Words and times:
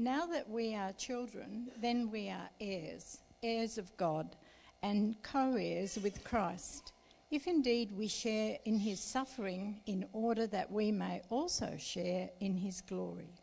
Now 0.00 0.26
that 0.26 0.48
we 0.48 0.76
are 0.76 0.92
children, 0.92 1.72
then 1.76 2.08
we 2.08 2.30
are 2.30 2.48
heirs, 2.60 3.18
heirs 3.42 3.78
of 3.78 3.96
God, 3.96 4.36
and 4.80 5.20
co 5.24 5.56
heirs 5.56 5.98
with 6.00 6.22
Christ, 6.22 6.92
if 7.32 7.48
indeed 7.48 7.90
we 7.90 8.06
share 8.06 8.58
in 8.64 8.78
his 8.78 9.00
suffering, 9.00 9.80
in 9.86 10.06
order 10.12 10.46
that 10.46 10.70
we 10.70 10.92
may 10.92 11.22
also 11.30 11.74
share 11.76 12.30
in 12.38 12.56
his 12.56 12.80
glory. 12.80 13.34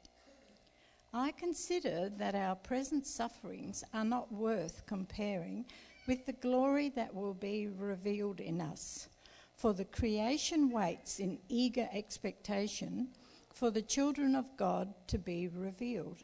I 1.14 1.34
consider 1.34 2.10
that 2.16 2.36
our 2.36 2.56
present 2.56 3.06
sufferings 3.06 3.84
are 3.94 4.06
not 4.06 4.32
worth 4.32 4.86
comparing 4.86 5.66
with 6.08 6.26
the 6.26 6.40
glory 6.40 6.88
that 6.96 7.14
will 7.14 7.34
be 7.34 7.68
revealed 7.68 8.40
in 8.40 8.62
us. 8.62 9.10
For 9.58 9.74
the 9.74 9.84
creation 9.84 10.70
waits 10.70 11.20
in 11.20 11.38
eager 11.50 11.90
expectation 11.92 13.10
for 13.54 13.72
the 13.72 13.82
children 13.82 14.36
of 14.36 14.56
God 14.56 14.94
to 15.08 15.18
be 15.18 15.50
revealed. 15.50 16.24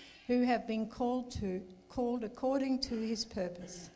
who 0.31 0.43
have 0.43 0.65
been 0.65 0.85
called 0.85 1.29
to 1.29 1.61
called 1.89 2.23
according 2.23 2.79
to 2.79 2.95
his 2.95 3.25
purpose. 3.25 3.89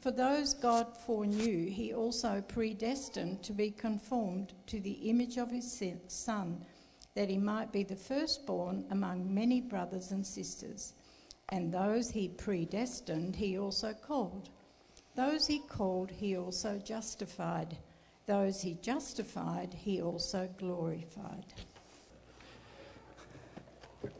For 0.00 0.10
those 0.10 0.54
God 0.54 0.86
foreknew, 1.04 1.68
he 1.68 1.92
also 1.92 2.42
predestined 2.48 3.42
to 3.42 3.52
be 3.52 3.70
conformed 3.70 4.54
to 4.68 4.80
the 4.80 5.10
image 5.10 5.36
of 5.36 5.50
his 5.50 5.84
son 6.08 6.64
that 7.14 7.28
he 7.28 7.36
might 7.36 7.72
be 7.72 7.82
the 7.82 7.94
firstborn 7.94 8.86
among 8.90 9.34
many 9.34 9.60
brothers 9.60 10.12
and 10.12 10.26
sisters. 10.26 10.94
And 11.50 11.70
those 11.70 12.08
he 12.08 12.28
predestined, 12.28 13.36
he 13.36 13.58
also 13.58 13.92
called. 13.92 14.48
Those 15.14 15.46
he 15.46 15.58
called, 15.58 16.10
he 16.10 16.38
also 16.38 16.78
justified. 16.78 17.76
Those 18.24 18.62
he 18.62 18.78
justified, 18.80 19.74
he 19.74 20.00
also 20.00 20.48
glorified. 20.56 21.52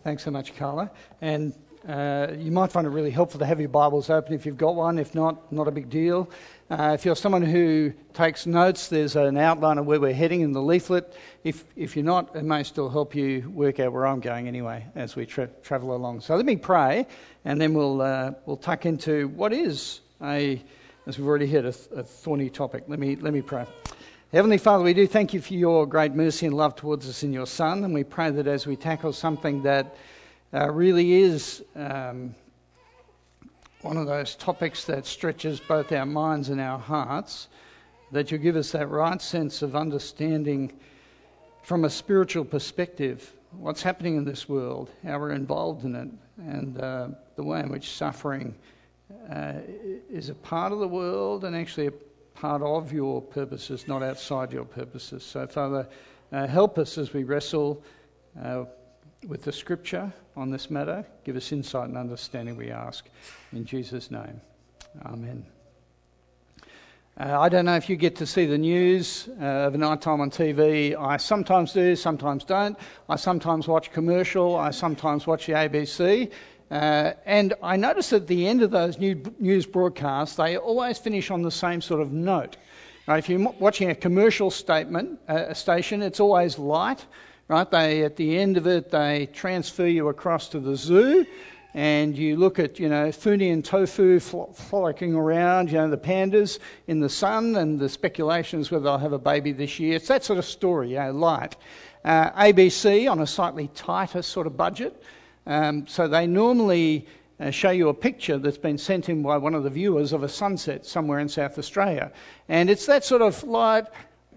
Thanks 0.05 0.25
so 0.25 0.31
much, 0.31 0.57
Carla. 0.57 0.91
And 1.21 1.55
uh, 1.89 2.29
you 2.37 2.51
might 2.51 2.71
find 2.71 2.87
it 2.87 2.91
really 2.91 3.11
helpful 3.11 3.39
to 3.41 3.47
have 3.47 3.61
your 3.61 3.71
Bibles 3.71 4.11
open 4.11 4.35
if 4.35 4.45
you've 4.45 4.59
got 4.59 4.75
one. 4.75 4.99
If 4.99 5.15
not, 5.15 5.51
not 5.51 5.69
a 5.69 5.71
big 5.71 5.89
deal. 5.89 6.29
Uh, 6.71 6.93
if 6.95 7.05
you're 7.05 7.17
someone 7.17 7.43
who 7.43 7.93
takes 8.13 8.47
notes, 8.47 8.89
there's 8.89 9.17
an 9.17 9.39
outline 9.39 9.79
of 9.79 9.87
where 9.87 9.99
we're 9.99 10.13
heading 10.13 10.43
in 10.43 10.53
the 10.53 10.61
leaflet. 10.61 11.17
If, 11.45 11.65
if 11.77 11.97
you're 11.97 12.05
not, 12.05 12.37
it 12.37 12.45
may 12.45 12.63
still 12.63 12.91
help 12.91 13.15
you 13.15 13.51
work 13.51 13.81
out 13.81 13.93
where 13.93 14.07
I'm 14.07 14.21
going 14.21 14.47
anyway 14.47 14.87
as 14.95 15.17
we 15.17 15.25
tra- 15.25 15.51
travel 15.63 15.97
along. 15.97 16.21
So 16.21 16.37
let 16.37 16.45
me 16.45 16.57
pray, 16.57 17.07
and 17.47 17.61
then 17.61 17.73
we'll, 17.73 18.03
uh, 18.03 18.33
we'll 18.45 18.59
tuck 18.59 18.85
into 18.85 19.29
what 19.29 19.53
is 19.53 20.01
a, 20.23 20.63
as 21.07 21.19
we've 21.19 21.27
already 21.27 21.47
hit, 21.47 21.65
a, 21.65 21.75
a 21.97 22.03
thorny 22.03 22.51
topic. 22.51 22.85
Let 22.87 22.99
me, 22.99 23.17
let 23.17 23.33
me 23.33 23.41
pray. 23.41 23.65
Heavenly 24.33 24.59
Father, 24.59 24.85
we 24.85 24.95
do 24.95 25.09
thank 25.09 25.35
you 25.35 25.41
for 25.41 25.55
your 25.55 25.89
great 25.89 26.15
mercy 26.15 26.47
and 26.47 26.55
love 26.55 26.77
towards 26.77 27.09
us 27.09 27.25
in 27.25 27.33
your 27.33 27.49
Son, 27.49 27.83
and 27.83 27.93
we 27.93 28.05
pray 28.05 28.31
that 28.31 28.47
as 28.47 28.65
we 28.65 28.77
tackle 28.77 29.13
something 29.13 29.61
that 29.65 29.97
uh, 30.55 30.71
really 30.71 31.15
is 31.15 31.65
um, 31.75 32.37
one 33.83 33.97
of 33.97 34.07
those 34.07 34.37
topics 34.37 34.85
that 34.85 35.05
stretches 35.05 35.59
both 35.59 35.91
our 35.91 36.07
minds 36.07 36.49
and 36.49 36.61
our 36.61 36.79
hearts, 36.79 37.49
that 38.13 38.31
you 38.31 38.39
give 38.39 38.55
us 38.55 38.71
that 38.71 38.87
right 38.87 39.21
sense 39.21 39.63
of 39.63 39.75
understanding 39.75 40.75
from 41.65 41.85
a 41.85 41.91
spiritual 41.91 42.45
perspective 42.45 43.33
what's 43.59 43.83
happening 43.83 44.15
in 44.15 44.25
this 44.25 44.49
world, 44.49 44.91
how 45.03 45.19
we're 45.19 45.33
involved 45.33 45.85
in 45.85 45.97
it, 45.97 46.09
and 46.39 46.81
uh, 46.81 47.09
the 47.35 47.43
way 47.43 47.59
in 47.59 47.69
which 47.69 47.91
suffering 47.91 48.55
uh, 49.29 49.55
is 50.09 50.29
a 50.29 50.35
part 50.35 50.73
of 50.73 50.79
the 50.79 50.87
world 50.87 51.45
and 51.45 51.57
actually 51.57 51.89
a 51.89 51.93
part 52.41 52.63
of 52.63 52.91
your 52.91 53.21
purposes, 53.21 53.87
not 53.87 54.03
outside 54.03 54.51
your 54.51 54.65
purposes. 54.65 55.23
So, 55.23 55.47
Father, 55.47 55.87
uh, 56.33 56.47
help 56.47 56.79
us 56.79 56.97
as 56.97 57.13
we 57.13 57.23
wrestle 57.23 57.83
uh, 58.43 58.65
with 59.27 59.43
the 59.43 59.53
scripture 59.53 60.11
on 60.37 60.51
this 60.51 60.71
matter. 60.71 61.05
Give 61.25 61.37
us 61.37 61.53
insight 61.53 61.89
and 61.89 61.99
understanding, 61.99 62.57
we 62.57 62.71
ask. 62.71 63.07
In 63.53 63.67
Jesus' 63.67 64.11
name. 64.11 64.41
Amen. 65.05 65.45
Uh, 67.19 67.39
I 67.39 67.51
don't 67.51 67.67
know 67.67 67.77
if 67.77 67.91
you 67.91 67.97
get 67.97 68.17
to 68.17 68.27
see 68.27 68.47
the 68.47 68.57
news 68.57 69.29
uh, 69.39 69.69
of 69.69 69.75
night 69.75 70.01
time 70.01 70.23
on 70.23 70.31
TV. 70.31 70.99
I 70.99 71.19
sometimes 71.19 71.75
do, 71.75 71.95
sometimes 71.95 72.45
don't. 72.45 72.79
I 73.11 73.17
sometimes 73.17 73.69
watch 73.69 73.93
commercial. 73.93 74.57
I 74.57 74.71
sometimes 74.71 75.27
watch 75.27 75.45
the 75.45 75.53
ABC. 75.53 76.33
Uh, 76.71 77.13
and 77.27 77.55
I 77.63 77.77
notice 77.77 78.13
at 78.13 78.27
the 78.27 78.47
end 78.47 78.63
of 78.63 78.71
those 78.71 78.99
new, 78.99 79.21
news 79.39 79.67
broadcasts, 79.67 80.37
they 80.37 80.57
always 80.57 80.99
finish 80.99 81.31
on 81.31 81.43
the 81.43 81.51
same 81.51 81.81
sort 81.81 82.01
of 82.01 82.13
note. 82.13 82.57
Right, 83.07 83.19
if 83.19 83.29
you're 83.29 83.53
watching 83.59 83.91
a 83.91 83.95
commercial 83.95 84.51
statement, 84.51 85.19
uh, 85.29 85.47
a 85.49 85.55
station, 85.55 86.01
it's 86.03 86.21
always 86.21 86.59
light 86.59 87.05
right? 87.51 87.69
They 87.69 88.05
at 88.05 88.15
the 88.15 88.39
end 88.39 88.57
of 88.57 88.69
it 88.69 88.91
they 88.91 89.29
transfer 89.35 89.87
you 89.87 90.09
across 90.09 90.49
to 90.51 90.61
the 90.61 90.77
zoo, 90.77 91.27
and 91.75 92.17
you 92.17 92.37
look 92.37 92.61
at 92.61 92.79
you 92.79 92.89
know 92.89 93.09
Funi 93.09 93.53
and 93.53 93.65
Tofu 93.65 94.21
frolicking 94.21 95.15
around, 95.15 95.71
you 95.71 95.79
know 95.79 95.91
the 95.91 95.99
pandas 95.99 96.61
in 96.87 97.01
the 97.01 97.09
sun, 97.09 97.57
and 97.57 97.79
the 97.79 97.89
speculations 97.89 98.71
whether 98.71 98.85
they'll 98.85 98.99
have 98.99 99.13
a 99.13 99.19
baby 99.19 99.51
this 99.51 99.81
year. 99.81 99.97
It's 99.97 100.07
that 100.09 100.23
sort 100.23 100.39
of 100.39 100.45
story, 100.45 100.93
you 100.93 101.01
know, 101.01 101.11
light. 101.11 101.57
Uh, 102.05 102.31
ABC 102.31 103.11
on 103.11 103.21
a 103.21 103.27
slightly 103.27 103.69
tighter 103.75 104.23
sort 104.23 104.47
of 104.47 104.57
budget, 104.57 105.03
um, 105.51 105.87
so 105.87 106.09
they 106.09 106.27
normally. 106.27 107.07
Uh, 107.43 107.51
show 107.51 107.71
you 107.71 107.89
a 107.89 107.95
picture 107.95 108.37
that's 108.37 108.59
been 108.59 108.77
sent 108.77 109.09
in 109.09 109.23
by 109.23 109.35
one 109.39 109.55
of 109.55 109.65
the 109.65 109.71
viewers 109.71 110.13
of 110.13 110.23
a 110.23 110.29
sunset 110.29 110.85
somewhere 110.85 111.21
in 111.21 111.27
South 111.27 111.59
Australia. 111.59 112.13
And 112.51 112.69
it's 112.69 112.85
that 112.85 113.03
sort 113.03 113.23
of 113.23 113.43
light, 113.45 113.87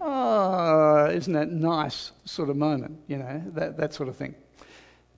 oh, 0.00 1.10
isn't 1.10 1.34
that 1.34 1.50
nice 1.50 2.12
sort 2.24 2.48
of 2.48 2.56
moment, 2.56 2.98
you 3.06 3.18
know, 3.18 3.42
that, 3.48 3.76
that 3.76 3.92
sort 3.92 4.08
of 4.08 4.16
thing. 4.16 4.34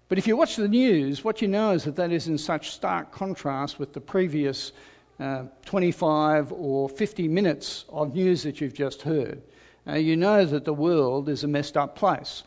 But 0.08 0.18
if 0.18 0.26
you 0.26 0.36
watch 0.36 0.56
the 0.56 0.68
news, 0.68 1.24
what 1.24 1.42
you 1.42 1.48
know 1.48 1.72
is 1.72 1.84
that 1.84 1.96
that 1.96 2.12
is 2.12 2.28
in 2.28 2.38
such 2.38 2.70
stark 2.70 3.10
contrast 3.10 3.78
with 3.78 3.92
the 3.92 4.00
previous 4.00 4.72
uh, 5.18 5.44
25 5.64 6.52
or 6.52 6.88
50 6.88 7.26
minutes 7.26 7.84
of 7.88 8.14
news 8.14 8.42
that 8.44 8.60
you've 8.60 8.74
just 8.74 9.02
heard. 9.02 9.42
Uh, 9.86 9.94
you 9.94 10.16
know 10.16 10.44
that 10.44 10.64
the 10.64 10.74
world 10.74 11.28
is 11.28 11.42
a 11.42 11.48
messed 11.48 11.76
up 11.76 11.96
place. 11.96 12.44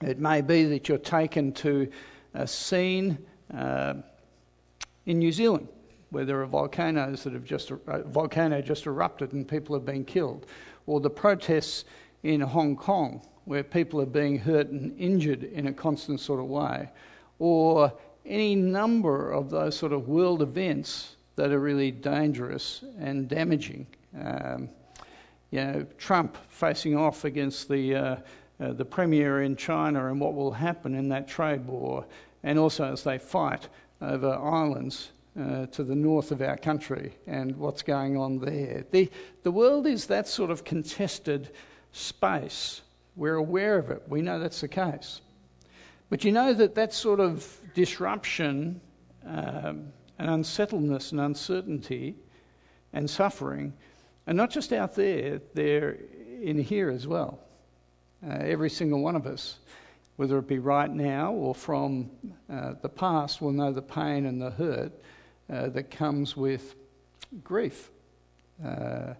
It 0.00 0.18
may 0.18 0.40
be 0.40 0.64
that 0.64 0.88
you're 0.88 0.98
taken 0.98 1.52
to 1.52 1.88
a 2.34 2.46
scene 2.46 3.18
uh, 3.56 3.94
in 5.06 5.18
New 5.18 5.32
Zealand 5.32 5.68
where 6.10 6.24
there 6.24 6.40
are 6.40 6.46
volcanoes 6.46 7.24
that 7.24 7.32
have 7.32 7.44
just, 7.44 7.72
uh, 7.72 8.02
volcano 8.02 8.62
just 8.62 8.86
erupted 8.86 9.32
and 9.32 9.48
people 9.48 9.74
have 9.74 9.84
been 9.84 10.04
killed 10.04 10.46
or 10.86 11.00
the 11.00 11.10
protests 11.10 11.84
in 12.22 12.40
Hong 12.40 12.76
Kong, 12.76 13.20
where 13.44 13.62
people 13.62 14.00
are 14.00 14.06
being 14.06 14.38
hurt 14.38 14.68
and 14.68 14.98
injured 14.98 15.44
in 15.44 15.66
a 15.66 15.72
constant 15.72 16.20
sort 16.20 16.40
of 16.40 16.46
way, 16.46 16.88
or 17.38 17.92
any 18.24 18.54
number 18.54 19.30
of 19.30 19.50
those 19.50 19.76
sort 19.76 19.92
of 19.92 20.08
world 20.08 20.40
events 20.40 21.16
that 21.36 21.50
are 21.50 21.60
really 21.60 21.90
dangerous 21.90 22.84
and 22.98 23.28
damaging. 23.28 23.86
Um, 24.18 24.70
you 25.50 25.60
know, 25.60 25.86
Trump 25.98 26.36
facing 26.48 26.96
off 26.96 27.24
against 27.24 27.68
the, 27.68 27.94
uh, 27.94 28.16
uh, 28.60 28.72
the 28.72 28.84
premier 28.84 29.42
in 29.42 29.56
China 29.56 30.10
and 30.10 30.20
what 30.20 30.34
will 30.34 30.52
happen 30.52 30.94
in 30.94 31.08
that 31.08 31.28
trade 31.28 31.66
war, 31.66 32.04
and 32.42 32.58
also 32.58 32.92
as 32.92 33.02
they 33.02 33.18
fight 33.18 33.68
over 34.00 34.34
islands 34.34 35.10
uh, 35.38 35.66
to 35.66 35.82
the 35.82 35.94
north 35.94 36.30
of 36.30 36.40
our 36.40 36.56
country 36.56 37.12
and 37.26 37.56
what's 37.56 37.82
going 37.82 38.16
on 38.16 38.38
there. 38.38 38.84
The, 38.90 39.10
the 39.42 39.50
world 39.50 39.86
is 39.86 40.06
that 40.06 40.28
sort 40.28 40.50
of 40.50 40.64
contested 40.64 41.50
space. 41.92 42.82
We're 43.16 43.36
aware 43.36 43.78
of 43.78 43.90
it, 43.90 44.02
we 44.08 44.22
know 44.22 44.38
that's 44.38 44.60
the 44.60 44.68
case. 44.68 45.20
But 46.10 46.24
you 46.24 46.32
know 46.32 46.52
that 46.54 46.74
that 46.74 46.92
sort 46.92 47.18
of 47.18 47.60
disruption 47.74 48.80
um, 49.26 49.92
and 50.18 50.30
unsettledness 50.30 51.12
and 51.12 51.20
uncertainty 51.20 52.14
and 52.92 53.08
suffering 53.08 53.72
are 54.26 54.34
not 54.34 54.50
just 54.50 54.72
out 54.72 54.94
there, 54.94 55.40
they're 55.54 55.98
in 56.42 56.58
here 56.58 56.90
as 56.90 57.06
well. 57.06 57.40
Uh, 58.26 58.36
every 58.36 58.70
single 58.70 59.02
one 59.02 59.16
of 59.16 59.26
us, 59.26 59.58
whether 60.16 60.38
it 60.38 60.48
be 60.48 60.58
right 60.58 60.90
now 60.90 61.32
or 61.32 61.54
from 61.54 62.10
uh, 62.50 62.72
the 62.80 62.88
past, 62.88 63.42
will 63.42 63.52
know 63.52 63.70
the 63.70 63.82
pain 63.82 64.24
and 64.24 64.40
the 64.40 64.50
hurt 64.50 64.92
uh, 65.52 65.68
that 65.68 65.90
comes 65.90 66.34
with 66.34 66.74
grief, 67.42 67.90
uh, 68.64 69.12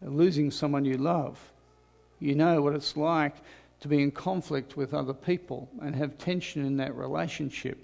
losing 0.00 0.50
someone 0.50 0.84
you 0.84 0.96
love. 0.96 1.38
You 2.18 2.34
know 2.34 2.62
what 2.62 2.74
it's 2.74 2.96
like 2.96 3.36
to 3.80 3.88
be 3.88 4.02
in 4.02 4.10
conflict 4.10 4.76
with 4.76 4.92
other 4.92 5.14
people 5.14 5.68
and 5.80 5.94
have 5.94 6.18
tension 6.18 6.64
in 6.64 6.76
that 6.78 6.96
relationship. 6.96 7.78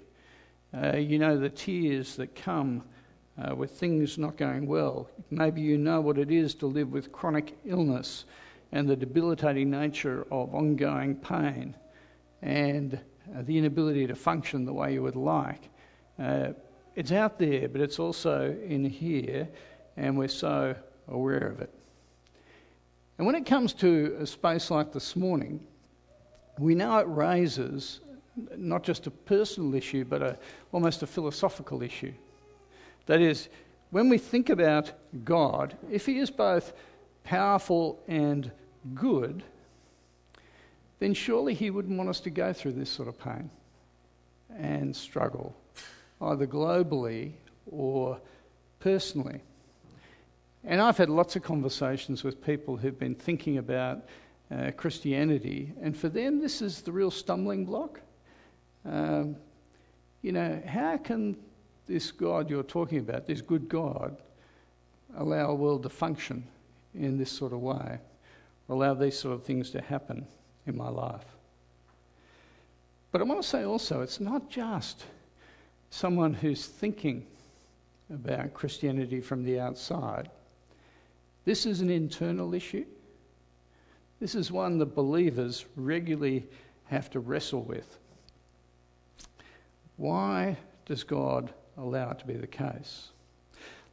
Uh, 0.73 0.97
you 0.97 1.19
know 1.19 1.37
the 1.37 1.49
tears 1.49 2.17
that 2.17 2.35
come 2.35 2.83
uh, 3.41 3.55
with 3.55 3.71
things 3.71 4.17
not 4.17 4.35
going 4.35 4.67
well. 4.67 5.09
Maybe 5.31 5.61
you 5.61 5.77
know 5.77 6.01
what 6.01 6.17
it 6.17 6.31
is 6.31 6.53
to 6.55 6.65
live 6.65 6.91
with 6.91 7.13
chronic 7.13 7.57
illness 7.65 8.25
and 8.71 8.87
the 8.87 8.95
debilitating 8.95 9.69
nature 9.69 10.25
of 10.31 10.53
ongoing 10.53 11.15
pain 11.15 11.75
and 12.41 12.95
uh, 13.35 13.41
the 13.43 13.57
inability 13.57 14.07
to 14.07 14.15
function 14.15 14.65
the 14.65 14.73
way 14.73 14.93
you 14.93 15.01
would 15.01 15.15
like. 15.15 15.69
Uh, 16.17 16.49
it's 16.95 17.11
out 17.11 17.39
there, 17.39 17.67
but 17.67 17.81
it's 17.81 17.99
also 17.99 18.55
in 18.65 18.83
here, 18.85 19.47
and 19.97 20.17
we're 20.17 20.27
so 20.27 20.75
aware 21.07 21.47
of 21.47 21.61
it. 21.61 21.73
And 23.17 23.25
when 23.25 23.35
it 23.35 23.45
comes 23.45 23.73
to 23.75 24.17
a 24.19 24.25
space 24.25 24.71
like 24.71 24.93
this 24.93 25.15
morning, 25.15 25.59
we 26.57 26.75
know 26.75 26.97
it 26.99 27.07
raises 27.07 28.01
not 28.55 28.83
just 28.83 29.07
a 29.07 29.11
personal 29.11 29.75
issue, 29.75 30.05
but 30.05 30.21
a, 30.21 30.37
almost 30.71 31.03
a 31.03 31.07
philosophical 31.07 31.81
issue. 31.81 32.13
That 33.05 33.21
is, 33.21 33.49
when 33.91 34.07
we 34.07 34.17
think 34.17 34.49
about 34.49 34.93
God, 35.23 35.77
if 35.91 36.05
He 36.05 36.19
is 36.19 36.29
both 36.29 36.73
powerful 37.29 38.01
and 38.07 38.51
good, 38.95 39.43
then 40.97 41.13
surely 41.13 41.53
He 41.53 41.69
wouldn't 41.69 41.95
want 41.95 42.09
us 42.09 42.19
to 42.21 42.31
go 42.31 42.53
through 42.53 42.71
this 42.71 42.89
sort 42.89 43.07
of 43.07 43.19
pain 43.19 43.51
and 44.57 44.95
struggle, 44.95 45.55
either 46.19 46.47
globally 46.47 47.33
or 47.71 48.19
personally. 48.79 49.41
And 50.63 50.81
I've 50.81 50.97
had 50.97 51.07
lots 51.07 51.35
of 51.35 51.43
conversations 51.43 52.23
with 52.23 52.43
people 52.43 52.77
who've 52.77 52.97
been 52.97 53.13
thinking 53.13 53.59
about 53.59 54.07
uh, 54.51 54.71
Christianity, 54.75 55.71
and 55.83 55.95
for 55.95 56.09
them, 56.09 56.41
this 56.41 56.63
is 56.63 56.81
the 56.81 56.91
real 56.91 57.11
stumbling 57.11 57.63
block. 57.63 58.01
Um, 58.83 59.35
you 60.23 60.31
know, 60.31 60.59
how 60.65 60.97
can 60.97 61.37
this 61.85 62.09
God 62.09 62.49
you're 62.49 62.63
talking 62.63 62.97
about, 62.97 63.27
this 63.27 63.41
good 63.41 63.69
God, 63.69 64.17
allow 65.15 65.51
a 65.51 65.55
world 65.55 65.83
to 65.83 65.89
function 65.89 66.43
in 66.93 67.17
this 67.17 67.31
sort 67.31 67.53
of 67.53 67.59
way, 67.59 67.99
or 68.67 68.75
allow 68.75 68.93
these 68.93 69.17
sort 69.17 69.33
of 69.33 69.43
things 69.43 69.69
to 69.71 69.81
happen 69.81 70.27
in 70.65 70.75
my 70.75 70.89
life? 70.89 71.25
But 73.11 73.21
I 73.21 73.23
want 73.23 73.41
to 73.41 73.47
say 73.47 73.63
also, 73.63 74.01
it's 74.01 74.19
not 74.19 74.49
just 74.49 75.05
someone 75.89 76.33
who's 76.33 76.65
thinking 76.65 77.25
about 78.13 78.53
Christianity 78.53 79.21
from 79.21 79.43
the 79.43 79.59
outside. 79.59 80.29
This 81.45 81.65
is 81.65 81.81
an 81.81 81.89
internal 81.89 82.53
issue. 82.53 82.85
This 84.19 84.35
is 84.35 84.51
one 84.51 84.77
that 84.79 84.95
believers 84.95 85.65
regularly 85.75 86.45
have 86.85 87.09
to 87.11 87.19
wrestle 87.19 87.63
with. 87.63 87.97
Why 89.97 90.57
does 90.85 91.03
God 91.03 91.53
allow 91.77 92.11
it 92.11 92.19
to 92.19 92.25
be 92.25 92.33
the 92.33 92.47
case? 92.47 93.09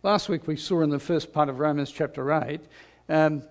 Last 0.06 0.29
week 0.29 0.47
we 0.47 0.55
saw 0.55 0.82
in 0.82 0.91
the 0.91 1.00
first 1.00 1.32
part 1.32 1.49
of 1.49 1.58
Romans 1.58 1.91
chapter 1.91 2.32
8 2.32 2.61
um, 3.08 3.43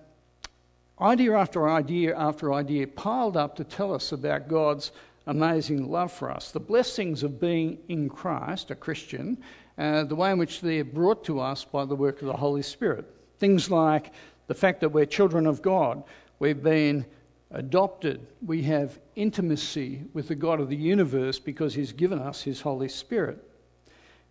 idea 0.98 1.34
after 1.34 1.68
idea 1.68 2.16
after 2.16 2.54
idea 2.54 2.86
piled 2.86 3.36
up 3.36 3.56
to 3.56 3.64
tell 3.64 3.92
us 3.92 4.10
about 4.12 4.48
God's 4.48 4.90
amazing 5.26 5.90
love 5.90 6.10
for 6.10 6.30
us, 6.30 6.52
the 6.52 6.58
blessings 6.58 7.22
of 7.22 7.38
being 7.38 7.76
in 7.88 8.08
Christ, 8.08 8.70
a 8.70 8.74
Christian, 8.74 9.36
uh, 9.76 10.04
the 10.04 10.16
way 10.16 10.32
in 10.32 10.38
which 10.38 10.62
they're 10.62 10.82
brought 10.82 11.24
to 11.24 11.40
us 11.40 11.62
by 11.62 11.84
the 11.84 11.94
work 11.94 12.22
of 12.22 12.28
the 12.28 12.38
Holy 12.38 12.62
Spirit. 12.62 13.04
Things 13.36 13.70
like 13.70 14.14
the 14.46 14.54
fact 14.54 14.80
that 14.80 14.88
we're 14.88 15.04
children 15.04 15.46
of 15.46 15.60
God, 15.60 16.04
we've 16.38 16.62
been 16.62 17.04
adopted, 17.50 18.26
we 18.40 18.62
have 18.62 18.98
intimacy 19.14 20.04
with 20.14 20.28
the 20.28 20.34
God 20.34 20.60
of 20.60 20.70
the 20.70 20.76
universe 20.76 21.38
because 21.38 21.74
He's 21.74 21.92
given 21.92 22.18
us 22.18 22.40
His 22.40 22.62
Holy 22.62 22.88
Spirit. 22.88 23.46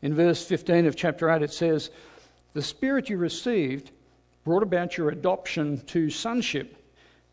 In 0.01 0.15
verse 0.15 0.43
15 0.43 0.87
of 0.87 0.95
chapter 0.95 1.29
8, 1.29 1.43
it 1.43 1.53
says, 1.53 1.91
The 2.55 2.61
Spirit 2.61 3.09
you 3.09 3.17
received 3.17 3.91
brought 4.45 4.63
about 4.63 4.97
your 4.97 5.09
adoption 5.09 5.81
to 5.87 6.09
sonship, 6.09 6.77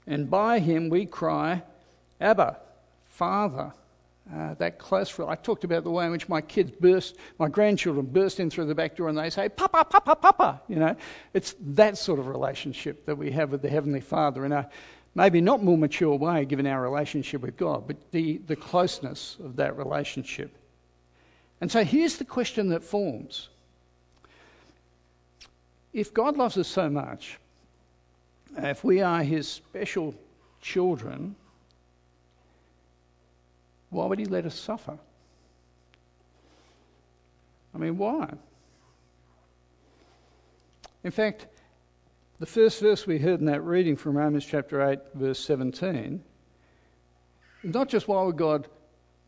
and 0.04 0.28
by 0.28 0.58
Him 0.58 0.88
we 0.88 1.06
cry, 1.06 1.62
Abba, 2.20 2.58
Father. 3.06 3.72
Uh, 4.32 4.54
that 4.54 4.78
close. 4.78 5.18
I 5.18 5.34
talked 5.34 5.64
about 5.64 5.82
the 5.82 5.90
way 5.90 6.06
in 6.06 6.12
which 6.12 6.28
my 6.28 6.40
kids 6.40 6.70
burst, 6.70 7.16
my 7.40 7.48
grandchildren 7.48 8.06
burst 8.06 8.38
in 8.38 8.50
through 8.50 8.66
the 8.66 8.74
back 8.74 8.96
door 8.96 9.08
and 9.08 9.18
they 9.18 9.30
say, 9.30 9.48
Papa, 9.48 9.84
Papa, 9.84 10.14
Papa. 10.14 10.62
You 10.68 10.76
know, 10.76 10.96
it's 11.34 11.56
that 11.60 11.98
sort 11.98 12.20
of 12.20 12.28
relationship 12.28 13.04
that 13.06 13.16
we 13.16 13.32
have 13.32 13.50
with 13.50 13.62
the 13.62 13.68
Heavenly 13.68 14.00
Father 14.00 14.44
in 14.44 14.52
a 14.52 14.70
maybe 15.16 15.40
not 15.40 15.64
more 15.64 15.76
mature 15.76 16.14
way 16.14 16.44
given 16.44 16.68
our 16.68 16.80
relationship 16.80 17.42
with 17.42 17.56
God, 17.56 17.88
but 17.88 17.96
the, 18.12 18.38
the 18.46 18.54
closeness 18.54 19.36
of 19.42 19.56
that 19.56 19.76
relationship. 19.76 20.56
And 21.60 21.70
so 21.70 21.84
here's 21.84 22.16
the 22.16 22.24
question 22.24 22.68
that 22.68 22.84
forms 22.84 23.48
If 25.92 26.14
God 26.14 26.36
loves 26.36 26.56
us 26.56 26.68
so 26.68 26.88
much, 26.88 27.38
uh, 28.56 28.68
if 28.68 28.84
we 28.84 29.00
are 29.00 29.22
His 29.22 29.48
special 29.48 30.14
children, 30.60 31.36
why 33.92 34.06
would 34.06 34.18
he 34.18 34.24
let 34.24 34.46
us 34.46 34.58
suffer? 34.58 34.98
I 37.74 37.78
mean, 37.78 37.98
why? 37.98 38.32
In 41.04 41.10
fact, 41.10 41.46
the 42.38 42.46
first 42.46 42.80
verse 42.80 43.06
we 43.06 43.18
heard 43.18 43.40
in 43.40 43.46
that 43.46 43.60
reading 43.62 43.96
from 43.96 44.16
Romans 44.16 44.46
chapter 44.46 44.82
8, 44.82 44.98
verse 45.14 45.38
17, 45.40 46.22
not 47.64 47.88
just 47.88 48.08
why 48.08 48.22
would 48.22 48.36
God 48.36 48.66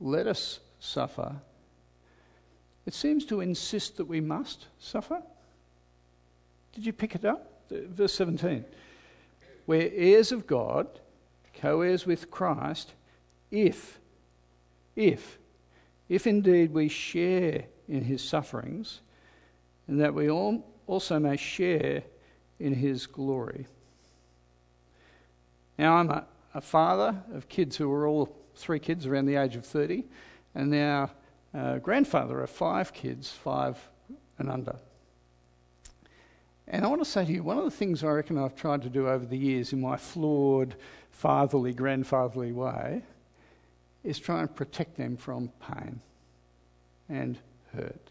let 0.01 0.27
us 0.27 0.61
suffer, 0.81 1.37
it 2.87 2.95
seems 2.95 3.27
to 3.27 3.41
insist 3.41 3.99
that 3.99 4.07
we 4.07 4.21
must 4.21 4.67
suffer. 4.79 5.23
Did 6.75 6.87
you 6.87 6.93
pick 6.93 7.15
it 7.15 7.25
up? 7.25 7.51
Verse 7.71 8.15
17. 8.15 8.65
We're 9.67 9.91
heirs 9.95 10.33
of 10.33 10.47
God, 10.47 10.89
co 11.55 11.81
heirs 11.81 12.05
with 12.07 12.31
Christ, 12.31 12.93
if 13.51 13.99
if, 14.97 15.39
if 16.09 16.27
indeed 16.27 16.73
we 16.73 16.89
share 16.89 17.65
in 17.89 18.05
his 18.05 18.23
sufferings, 18.23 19.01
and 19.89 20.01
that 20.01 20.15
we 20.15 20.31
all 20.31 20.65
also 20.87 21.19
may 21.19 21.37
share 21.37 22.03
in 22.59 22.75
his 22.75 23.07
glory. 23.07 23.67
Now, 25.79 25.97
I'm 25.97 26.11
a, 26.11 26.25
a 26.55 26.61
father 26.61 27.17
of 27.33 27.49
kids 27.49 27.77
who 27.77 27.91
are 27.91 28.07
all 28.07 28.35
three 28.55 28.79
kids 28.79 29.07
around 29.07 29.27
the 29.27 29.37
age 29.37 29.57
of 29.57 29.67
30, 29.67 30.05
and 30.55 30.71
now 30.71 31.11
uh, 31.53 31.79
grandfather 31.79 32.41
of 32.41 32.51
five 32.51 32.93
kids, 32.93 33.31
five 33.31 33.77
and 34.39 34.49
under. 34.49 34.77
And 36.67 36.85
I 36.85 36.89
want 36.89 37.03
to 37.03 37.11
say 37.11 37.25
to 37.25 37.33
you, 37.33 37.43
one 37.43 37.59
of 37.59 37.65
the 37.65 37.71
things 37.71 38.03
I 38.03 38.09
reckon 38.09 38.39
I've 38.39 38.57
tried 38.57 38.83
to 38.83 38.89
do 38.89 39.09
over 39.09 39.27
the 39.27 39.37
years 39.37 39.73
in 39.73 39.81
my 39.81 39.97
flawed, 39.97 40.77
fatherly, 41.11 41.75
grandfatherly 41.75 42.53
way 42.53 43.03
is 44.03 44.19
try 44.19 44.41
and 44.41 44.55
protect 44.55 44.97
them 44.97 45.17
from 45.17 45.51
pain 45.61 46.01
and 47.09 47.39
hurt 47.75 48.11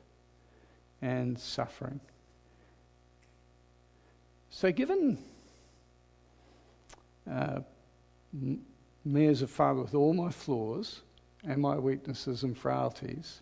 and 1.02 1.38
suffering. 1.38 2.00
So, 4.50 4.72
given 4.72 5.18
uh, 7.30 7.60
me 9.04 9.26
as 9.28 9.42
a 9.42 9.48
father 9.48 9.82
with 9.82 9.96
all 9.96 10.14
my 10.14 10.30
flaws 10.30 11.02
and 11.44 11.62
my 11.62 11.78
weaknesses 11.78 12.44
and 12.44 12.58
frailties, 12.58 13.42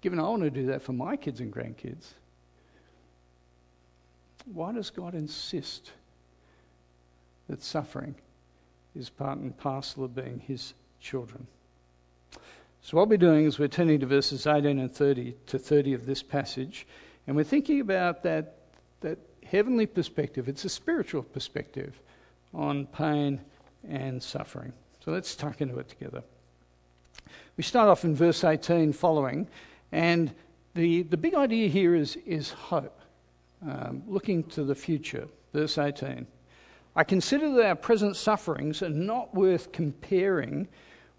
given 0.00 0.18
I 0.18 0.22
want 0.22 0.42
to 0.42 0.50
do 0.50 0.66
that 0.66 0.82
for 0.82 0.92
my 0.92 1.16
kids 1.16 1.40
and 1.40 1.52
grandkids, 1.52 2.14
why 4.46 4.72
does 4.72 4.90
God 4.90 5.14
insist 5.14 5.92
that 7.48 7.62
suffering 7.62 8.14
is 8.94 9.10
part 9.10 9.38
and 9.38 9.56
parcel 9.56 10.04
of 10.04 10.14
being 10.14 10.40
His 10.40 10.74
children? 11.00 11.46
So, 12.82 12.96
what 12.96 13.08
we're 13.08 13.18
doing 13.18 13.44
is 13.44 13.58
we're 13.58 13.68
turning 13.68 14.00
to 14.00 14.06
verses 14.06 14.46
18 14.46 14.78
and 14.78 14.92
30 14.92 15.34
to 15.46 15.58
30 15.58 15.94
of 15.94 16.06
this 16.06 16.22
passage, 16.22 16.86
and 17.26 17.36
we're 17.36 17.44
thinking 17.44 17.80
about 17.80 18.22
that, 18.22 18.54
that 19.02 19.18
heavenly 19.44 19.86
perspective. 19.86 20.48
It's 20.48 20.64
a 20.64 20.70
spiritual 20.70 21.22
perspective 21.22 22.00
on 22.54 22.86
pain 22.86 23.40
and 23.88 24.22
suffering. 24.22 24.72
So, 25.04 25.10
let's 25.10 25.36
tuck 25.36 25.60
into 25.60 25.78
it 25.78 25.88
together. 25.88 26.22
We 27.56 27.62
start 27.62 27.88
off 27.88 28.04
in 28.04 28.14
verse 28.14 28.42
18 28.44 28.92
following, 28.94 29.46
and 29.92 30.32
the, 30.74 31.02
the 31.02 31.16
big 31.16 31.34
idea 31.34 31.68
here 31.68 31.94
is, 31.94 32.16
is 32.24 32.50
hope, 32.50 32.99
um, 33.66 34.02
looking 34.06 34.44
to 34.44 34.64
the 34.64 34.74
future. 34.74 35.28
Verse 35.52 35.78
18 35.78 36.26
I 36.96 37.04
consider 37.04 37.50
that 37.52 37.66
our 37.66 37.74
present 37.76 38.16
sufferings 38.16 38.82
are 38.82 38.88
not 38.88 39.34
worth 39.34 39.72
comparing 39.72 40.68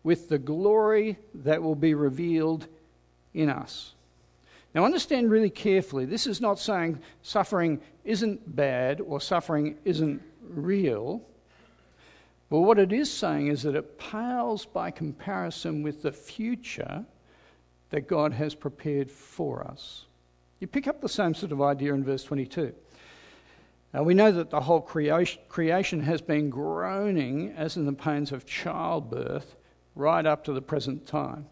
with 0.03 0.29
the 0.29 0.39
glory 0.39 1.17
that 1.33 1.61
will 1.61 1.75
be 1.75 1.93
revealed 1.93 2.67
in 3.33 3.49
us. 3.49 3.93
Now, 4.73 4.85
understand 4.85 5.31
really 5.31 5.49
carefully 5.49 6.05
this 6.05 6.27
is 6.27 6.41
not 6.41 6.59
saying 6.59 6.99
suffering 7.21 7.81
isn't 8.03 8.55
bad 8.55 9.01
or 9.01 9.21
suffering 9.21 9.77
isn't 9.85 10.21
real. 10.41 11.21
But 12.49 12.61
what 12.61 12.79
it 12.79 12.91
is 12.91 13.11
saying 13.11 13.47
is 13.47 13.63
that 13.63 13.75
it 13.75 13.97
pales 13.97 14.65
by 14.65 14.91
comparison 14.91 15.83
with 15.83 16.01
the 16.01 16.11
future 16.11 17.05
that 17.91 18.07
God 18.07 18.33
has 18.33 18.55
prepared 18.55 19.09
for 19.09 19.65
us. 19.65 20.05
You 20.61 20.67
pick 20.67 20.87
up 20.87 21.01
the 21.01 21.09
same 21.09 21.33
sort 21.33 21.51
of 21.51 21.61
idea 21.61 21.91
in 21.93 22.03
verse 22.03 22.23
22. 22.23 22.71
Now, 23.95 24.03
we 24.03 24.13
know 24.13 24.31
that 24.31 24.51
the 24.51 24.61
whole 24.61 24.79
creation, 24.79 26.01
has 26.01 26.21
been 26.21 26.51
groaning 26.51 27.51
as 27.57 27.75
in 27.75 27.85
the 27.85 27.93
pains 27.93 28.31
of 28.31 28.45
childbirth 28.45 29.55
right 29.95 30.25
up 30.25 30.45
to 30.45 30.53
the 30.53 30.61
present 30.61 31.07
time. 31.07 31.47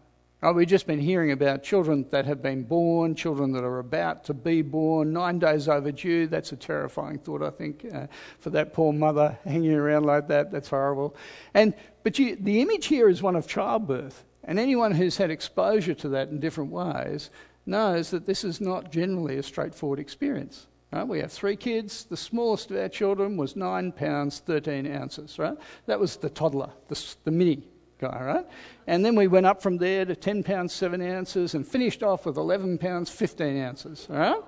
We've 0.54 0.66
just 0.66 0.86
been 0.86 1.00
hearing 1.00 1.32
about 1.32 1.62
children 1.62 2.06
that 2.12 2.24
have 2.24 2.40
been 2.40 2.62
born, 2.62 3.14
children 3.14 3.52
that 3.52 3.64
are 3.64 3.80
about 3.80 4.24
to 4.24 4.32
be 4.32 4.62
born, 4.62 5.12
nine 5.12 5.38
days 5.38 5.68
overdue. 5.68 6.28
That's 6.28 6.52
a 6.52 6.56
terrifying 6.56 7.18
thought, 7.18 7.42
I 7.42 7.50
think, 7.50 7.84
uh, 7.92 8.06
for 8.38 8.48
that 8.50 8.72
poor 8.72 8.92
mother 8.92 9.38
hanging 9.44 9.74
around 9.74 10.04
like 10.04 10.28
that. 10.28 10.50
That's 10.50 10.70
horrible. 10.70 11.14
And 11.52 11.74
but 12.04 12.18
you, 12.18 12.36
the 12.40 12.62
image 12.62 12.86
here 12.86 13.10
is 13.10 13.20
one 13.20 13.36
of 13.36 13.46
childbirth, 13.46 14.24
and 14.44 14.58
anyone 14.58 14.92
who's 14.92 15.18
had 15.18 15.30
exposure 15.30 15.94
to 15.94 16.08
that 16.10 16.28
in 16.28 16.40
different 16.40 16.70
ways 16.70 17.28
knows 17.70 18.10
that 18.10 18.26
this 18.26 18.44
is 18.44 18.60
not 18.60 18.92
generally 18.92 19.38
a 19.38 19.42
straightforward 19.42 19.98
experience. 19.98 20.66
Right? 20.92 21.06
We 21.06 21.20
have 21.20 21.32
three 21.32 21.56
kids. 21.56 22.04
The 22.04 22.16
smallest 22.16 22.70
of 22.70 22.76
our 22.76 22.88
children 22.88 23.36
was 23.36 23.56
nine 23.56 23.92
pounds 23.92 24.40
thirteen 24.40 24.92
ounces. 24.92 25.38
Right? 25.38 25.56
That 25.86 25.98
was 25.98 26.16
the 26.16 26.28
toddler, 26.28 26.70
the, 26.88 27.14
the 27.24 27.30
mini 27.30 27.62
guy, 28.00 28.22
right? 28.22 28.46
And 28.86 29.04
then 29.04 29.14
we 29.14 29.28
went 29.28 29.46
up 29.46 29.62
from 29.62 29.76
there 29.76 30.04
to 30.04 30.16
10 30.16 30.42
pounds 30.42 30.72
7 30.72 31.00
ounces 31.02 31.54
and 31.54 31.66
finished 31.66 32.02
off 32.02 32.26
with 32.26 32.36
11 32.36 32.78
pounds 32.78 33.10
15 33.10 33.62
ounces, 33.62 34.06
right? 34.10 34.40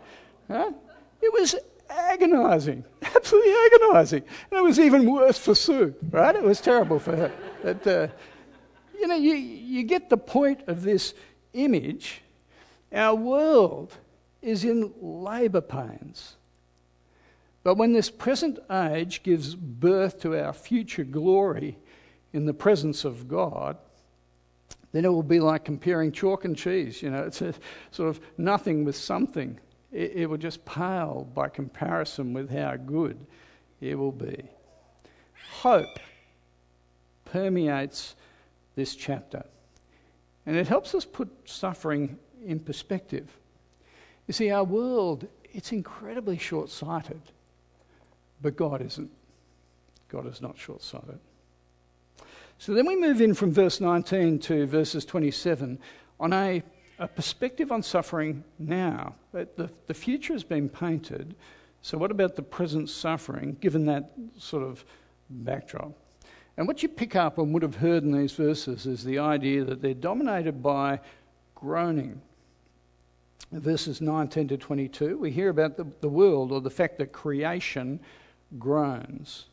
right? 0.48 0.74
It 1.20 1.32
was 1.32 1.54
agonizing, 1.88 2.84
absolutely 3.02 3.54
agonizing. 3.66 4.22
And 4.50 4.58
it 4.58 4.64
was 4.64 4.80
even 4.80 5.10
worse 5.10 5.38
for 5.38 5.54
Sue, 5.54 5.94
right? 6.10 6.34
It 6.34 6.42
was 6.42 6.60
terrible 6.60 6.98
for 6.98 7.14
her. 7.14 7.32
But, 7.62 7.86
uh, 7.86 8.08
you 8.98 9.06
know, 9.06 9.16
you, 9.16 9.34
you 9.34 9.82
get 9.84 10.08
the 10.08 10.16
point 10.16 10.62
of 10.66 10.82
this 10.82 11.14
image. 11.52 12.22
Our 12.92 13.14
world 13.14 13.96
is 14.40 14.64
in 14.64 14.92
labour 15.00 15.60
pains. 15.60 16.36
But 17.62 17.76
when 17.76 17.92
this 17.92 18.10
present 18.10 18.58
age 18.70 19.22
gives 19.22 19.54
birth 19.54 20.20
to 20.22 20.36
our 20.36 20.52
future 20.52 21.04
glory, 21.04 21.78
in 22.32 22.46
the 22.46 22.54
presence 22.54 23.04
of 23.04 23.28
God, 23.28 23.76
then 24.92 25.04
it 25.04 25.08
will 25.08 25.22
be 25.22 25.40
like 25.40 25.64
comparing 25.64 26.12
chalk 26.12 26.44
and 26.44 26.56
cheese. 26.56 27.02
You 27.02 27.10
know, 27.10 27.22
it's 27.22 27.42
a, 27.42 27.54
sort 27.90 28.10
of 28.10 28.20
nothing 28.36 28.84
with 28.84 28.96
something. 28.96 29.58
It, 29.90 30.12
it 30.14 30.26
will 30.26 30.38
just 30.38 30.64
pale 30.64 31.28
by 31.34 31.48
comparison 31.48 32.32
with 32.32 32.50
how 32.50 32.76
good 32.76 33.18
it 33.80 33.96
will 33.96 34.12
be. 34.12 34.44
Hope 35.60 35.98
permeates 37.24 38.16
this 38.74 38.94
chapter, 38.94 39.44
and 40.46 40.56
it 40.56 40.66
helps 40.66 40.94
us 40.94 41.04
put 41.04 41.30
suffering 41.44 42.18
in 42.44 42.60
perspective. 42.60 43.28
You 44.26 44.34
see, 44.34 44.50
our 44.50 44.64
world, 44.64 45.26
it's 45.52 45.72
incredibly 45.72 46.38
short 46.38 46.70
sighted, 46.70 47.20
but 48.40 48.56
God 48.56 48.80
isn't. 48.82 49.10
God 50.08 50.26
is 50.26 50.40
not 50.40 50.58
short 50.58 50.82
sighted. 50.82 51.18
So 52.58 52.74
then 52.74 52.86
we 52.86 52.96
move 52.96 53.20
in 53.20 53.34
from 53.34 53.50
verse 53.50 53.80
19 53.80 54.38
to 54.40 54.66
verses 54.66 55.04
27 55.04 55.78
on 56.20 56.32
a, 56.32 56.62
a 56.98 57.08
perspective 57.08 57.72
on 57.72 57.82
suffering 57.82 58.44
now. 58.58 59.14
The, 59.32 59.70
the 59.86 59.94
future 59.94 60.32
has 60.32 60.44
been 60.44 60.68
painted. 60.68 61.34
So, 61.80 61.98
what 61.98 62.12
about 62.12 62.36
the 62.36 62.42
present 62.42 62.88
suffering, 62.88 63.56
given 63.60 63.86
that 63.86 64.12
sort 64.38 64.62
of 64.62 64.84
backdrop? 65.28 65.92
And 66.56 66.68
what 66.68 66.82
you 66.82 66.88
pick 66.88 67.16
up 67.16 67.38
and 67.38 67.52
would 67.52 67.62
have 67.62 67.76
heard 67.76 68.04
in 68.04 68.12
these 68.12 68.32
verses 68.32 68.86
is 68.86 69.02
the 69.02 69.18
idea 69.18 69.64
that 69.64 69.82
they're 69.82 69.94
dominated 69.94 70.62
by 70.62 71.00
groaning. 71.54 72.20
Verses 73.50 74.00
19 74.00 74.48
to 74.48 74.56
22, 74.56 75.18
we 75.18 75.30
hear 75.30 75.48
about 75.48 75.76
the, 75.76 75.86
the 76.00 76.08
world 76.08 76.52
or 76.52 76.60
the 76.60 76.70
fact 76.70 76.98
that 76.98 77.12
creation 77.12 78.00
groans. 78.58 79.46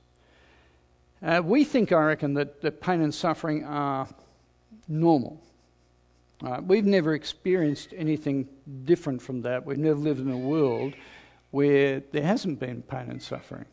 Uh, 1.22 1.41
we 1.43 1.63
think, 1.63 1.91
I 1.91 2.01
reckon, 2.03 2.34
that, 2.36 2.62
that 2.62 2.79
pain 2.79 3.01
and 3.01 3.13
suffering 3.13 3.65
are 3.65 4.08
normal. 4.88 5.41
Uh, 6.41 6.62
we've 6.65 6.86
never 6.86 7.13
experienced 7.13 7.93
anything 7.96 8.48
different 8.86 9.22
from 9.22 9.41
that. 9.41 9.65
We've 9.65 9.77
never 9.77 10.00
lived 10.00 10.22
in 10.22 10.31
a 10.31 10.38
world 10.38 10.93
where 11.51 12.01
there 12.12 12.24
hasn't 12.24 12.60
been 12.60 12.81
pain 12.84 13.10
and 13.10 13.22
suffering. 13.22 13.65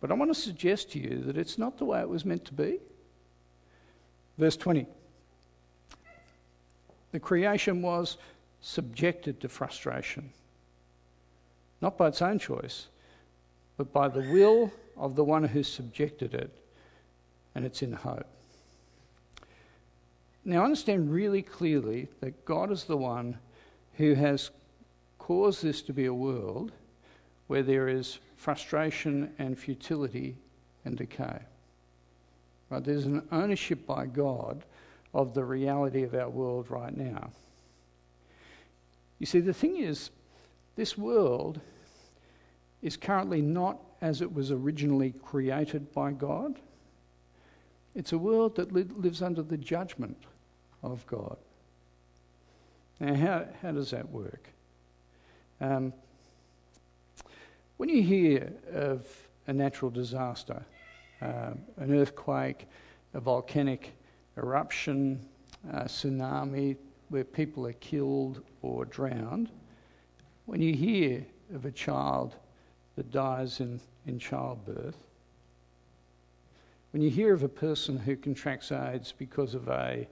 But 0.00 0.10
I 0.10 0.14
want 0.14 0.34
to 0.34 0.38
suggest 0.38 0.92
to 0.92 0.98
you 0.98 1.22
that 1.22 1.38
it's 1.38 1.56
not 1.56 1.78
the 1.78 1.84
way 1.84 2.00
it 2.00 2.08
was 2.08 2.24
meant 2.24 2.44
to 2.46 2.52
be. 2.52 2.80
Verse 4.36 4.56
20 4.56 4.86
The 7.12 7.20
creation 7.20 7.80
was 7.80 8.18
subjected 8.62 9.40
to 9.40 9.48
frustration, 9.48 10.30
not 11.82 11.98
by 11.98 12.08
its 12.08 12.22
own 12.22 12.38
choice, 12.38 12.86
but 13.76 13.92
by 13.92 14.08
the 14.08 14.20
will 14.32 14.72
of 14.96 15.16
the 15.16 15.24
one 15.24 15.44
who 15.44 15.62
subjected 15.62 16.32
it, 16.32 16.50
and 17.54 17.66
it's 17.66 17.82
in 17.82 17.92
hope. 17.92 18.26
Now, 20.44 20.64
understand 20.64 21.12
really 21.12 21.42
clearly 21.42 22.08
that 22.20 22.44
God 22.44 22.70
is 22.70 22.84
the 22.84 22.96
one 22.96 23.38
who 23.94 24.14
has 24.14 24.50
caused 25.18 25.62
this 25.62 25.82
to 25.82 25.92
be 25.92 26.06
a 26.06 26.14
world 26.14 26.72
where 27.46 27.62
there 27.62 27.88
is 27.88 28.18
frustration 28.36 29.32
and 29.38 29.58
futility 29.58 30.36
and 30.84 30.96
decay. 30.96 31.38
Right? 32.70 32.82
There's 32.82 33.06
an 33.06 33.26
ownership 33.30 33.86
by 33.86 34.06
God 34.06 34.64
of 35.14 35.34
the 35.34 35.44
reality 35.44 36.02
of 36.02 36.14
our 36.14 36.28
world 36.28 36.70
right 36.70 36.96
now. 36.96 37.30
You 39.22 39.26
see, 39.26 39.38
the 39.38 39.54
thing 39.54 39.76
is, 39.76 40.10
this 40.74 40.98
world 40.98 41.60
is 42.82 42.96
currently 42.96 43.40
not 43.40 43.78
as 44.00 44.20
it 44.20 44.34
was 44.34 44.50
originally 44.50 45.12
created 45.12 45.92
by 45.92 46.10
God. 46.10 46.58
It's 47.94 48.12
a 48.12 48.18
world 48.18 48.56
that 48.56 48.72
li- 48.72 48.82
lives 48.96 49.22
under 49.22 49.42
the 49.42 49.56
judgment 49.56 50.16
of 50.82 51.06
God. 51.06 51.36
Now, 52.98 53.14
how, 53.14 53.44
how 53.62 53.70
does 53.70 53.92
that 53.92 54.10
work? 54.10 54.48
Um, 55.60 55.92
when 57.76 57.90
you 57.90 58.02
hear 58.02 58.52
of 58.72 59.06
a 59.46 59.52
natural 59.52 59.92
disaster, 59.92 60.64
um, 61.20 61.60
an 61.76 61.94
earthquake, 61.94 62.66
a 63.14 63.20
volcanic 63.20 63.92
eruption, 64.36 65.24
a 65.70 65.84
tsunami 65.84 66.76
where 67.12 67.24
people 67.24 67.66
are 67.66 67.74
killed 67.74 68.40
or 68.62 68.86
drowned, 68.86 69.50
when 70.46 70.62
you 70.62 70.72
hear 70.72 71.22
of 71.54 71.66
a 71.66 71.70
child 71.70 72.34
that 72.96 73.10
dies 73.10 73.60
in, 73.60 73.78
in 74.06 74.18
childbirth. 74.18 74.96
When 76.92 77.02
you 77.02 77.10
hear 77.10 77.34
of 77.34 77.42
a 77.42 77.48
person 77.48 77.98
who 77.98 78.16
contracts 78.16 78.72
AIDS 78.72 79.12
because 79.12 79.54
of 79.54 79.68
a, 79.68 80.08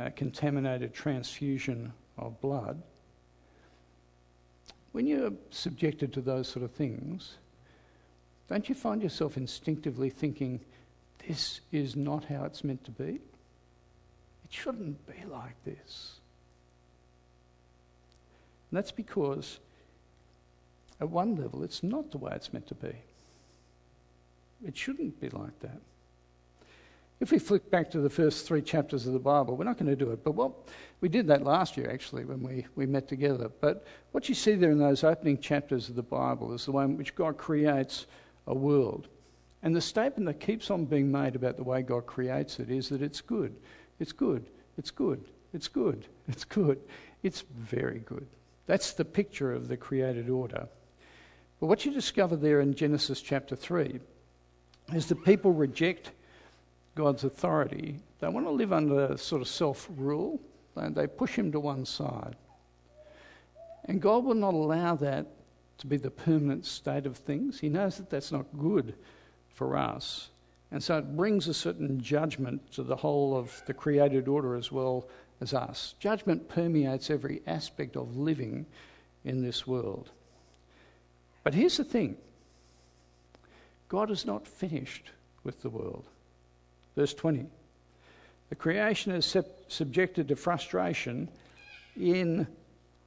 a 0.00 0.10
contaminated 0.10 0.92
transfusion 0.92 1.92
of 2.18 2.40
blood, 2.40 2.82
when 4.90 5.06
you're 5.06 5.32
subjected 5.50 6.12
to 6.14 6.20
those 6.20 6.48
sort 6.48 6.64
of 6.64 6.72
things, 6.72 7.34
don't 8.48 8.68
you 8.68 8.74
find 8.74 9.04
yourself 9.04 9.36
instinctively 9.36 10.10
thinking, 10.10 10.60
this 11.28 11.60
is 11.70 11.94
not 11.94 12.24
how 12.24 12.44
it's 12.44 12.64
meant 12.64 12.82
to 12.84 12.90
be? 12.90 13.20
It 14.44 14.50
shouldn't 14.50 15.06
be 15.06 15.24
like 15.30 15.54
this. 15.64 16.18
And 18.74 18.82
that's 18.82 18.90
because, 18.90 19.60
at 21.00 21.08
one 21.08 21.36
level, 21.36 21.62
it's 21.62 21.84
not 21.84 22.10
the 22.10 22.18
way 22.18 22.32
it's 22.34 22.52
meant 22.52 22.66
to 22.66 22.74
be. 22.74 22.92
It 24.66 24.76
shouldn't 24.76 25.20
be 25.20 25.28
like 25.28 25.56
that. 25.60 25.80
If 27.20 27.30
we 27.30 27.38
flick 27.38 27.70
back 27.70 27.88
to 27.92 28.00
the 28.00 28.10
first 28.10 28.48
three 28.48 28.62
chapters 28.62 29.06
of 29.06 29.12
the 29.12 29.20
Bible, 29.20 29.56
we're 29.56 29.62
not 29.62 29.78
going 29.78 29.90
to 29.90 30.04
do 30.04 30.10
it, 30.10 30.24
but 30.24 30.32
well, 30.32 30.56
we 31.00 31.08
did 31.08 31.28
that 31.28 31.44
last 31.44 31.76
year 31.76 31.88
actually 31.88 32.24
when 32.24 32.42
we, 32.42 32.66
we 32.74 32.84
met 32.84 33.06
together. 33.06 33.48
But 33.60 33.86
what 34.10 34.28
you 34.28 34.34
see 34.34 34.56
there 34.56 34.72
in 34.72 34.78
those 34.78 35.04
opening 35.04 35.38
chapters 35.38 35.88
of 35.88 35.94
the 35.94 36.02
Bible 36.02 36.52
is 36.52 36.64
the 36.64 36.72
way 36.72 36.82
in 36.82 36.96
which 36.96 37.14
God 37.14 37.38
creates 37.38 38.06
a 38.48 38.54
world. 38.56 39.06
And 39.62 39.76
the 39.76 39.80
statement 39.80 40.26
that 40.26 40.44
keeps 40.44 40.68
on 40.68 40.84
being 40.84 41.12
made 41.12 41.36
about 41.36 41.58
the 41.58 41.62
way 41.62 41.82
God 41.82 42.06
creates 42.06 42.58
it 42.58 42.70
is 42.70 42.88
that 42.88 43.02
it's 43.02 43.20
good, 43.20 43.54
it's 44.00 44.10
good, 44.10 44.44
it's 44.76 44.90
good, 44.90 45.24
it's 45.52 45.68
good, 45.68 46.08
it's 46.26 46.42
good, 46.42 46.80
it's 47.22 47.44
very 47.56 48.00
good. 48.00 48.26
That's 48.66 48.92
the 48.92 49.04
picture 49.04 49.52
of 49.52 49.68
the 49.68 49.76
created 49.76 50.28
order. 50.30 50.68
But 51.60 51.66
what 51.66 51.84
you 51.84 51.92
discover 51.92 52.36
there 52.36 52.60
in 52.60 52.74
Genesis 52.74 53.20
chapter 53.20 53.56
3 53.56 54.00
is 54.92 55.06
that 55.06 55.24
people 55.24 55.52
reject 55.52 56.10
God's 56.94 57.24
authority. 57.24 58.00
They 58.20 58.28
want 58.28 58.46
to 58.46 58.50
live 58.50 58.72
under 58.72 59.16
sort 59.16 59.42
of 59.42 59.48
self 59.48 59.88
rule, 59.96 60.40
and 60.76 60.94
they 60.94 61.06
push 61.06 61.36
him 61.36 61.52
to 61.52 61.60
one 61.60 61.84
side. 61.84 62.36
And 63.86 64.00
God 64.00 64.24
will 64.24 64.34
not 64.34 64.54
allow 64.54 64.94
that 64.96 65.26
to 65.78 65.86
be 65.86 65.96
the 65.96 66.10
permanent 66.10 66.64
state 66.64 67.06
of 67.06 67.16
things. 67.16 67.60
He 67.60 67.68
knows 67.68 67.96
that 67.96 68.10
that's 68.10 68.32
not 68.32 68.46
good 68.58 68.94
for 69.48 69.76
us. 69.76 70.30
And 70.70 70.82
so 70.82 70.98
it 70.98 71.16
brings 71.16 71.46
a 71.46 71.54
certain 71.54 72.00
judgment 72.00 72.72
to 72.72 72.82
the 72.82 72.96
whole 72.96 73.36
of 73.36 73.62
the 73.66 73.74
created 73.74 74.26
order 74.28 74.56
as 74.56 74.72
well 74.72 75.08
as 75.44 75.54
us. 75.54 75.94
Judgment 76.00 76.48
permeates 76.48 77.10
every 77.10 77.42
aspect 77.46 77.96
of 77.96 78.16
living 78.16 78.64
in 79.24 79.42
this 79.42 79.66
world. 79.66 80.10
But 81.44 81.54
here's 81.54 81.76
the 81.76 81.84
thing 81.84 82.16
God 83.88 84.10
is 84.10 84.24
not 84.24 84.48
finished 84.48 85.10
with 85.44 85.60
the 85.62 85.68
world. 85.68 86.06
Verse 86.96 87.12
20 87.12 87.46
The 88.48 88.54
creation 88.56 89.12
is 89.12 89.26
sub- 89.26 89.46
subjected 89.68 90.28
to 90.28 90.36
frustration 90.36 91.28
in 91.94 92.46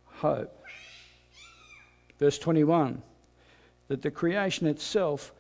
hope. 0.06 0.64
Verse 2.20 2.38
21 2.38 3.02
That 3.88 4.04
the 4.04 4.12
creation 4.12 4.68
itself 4.68 5.34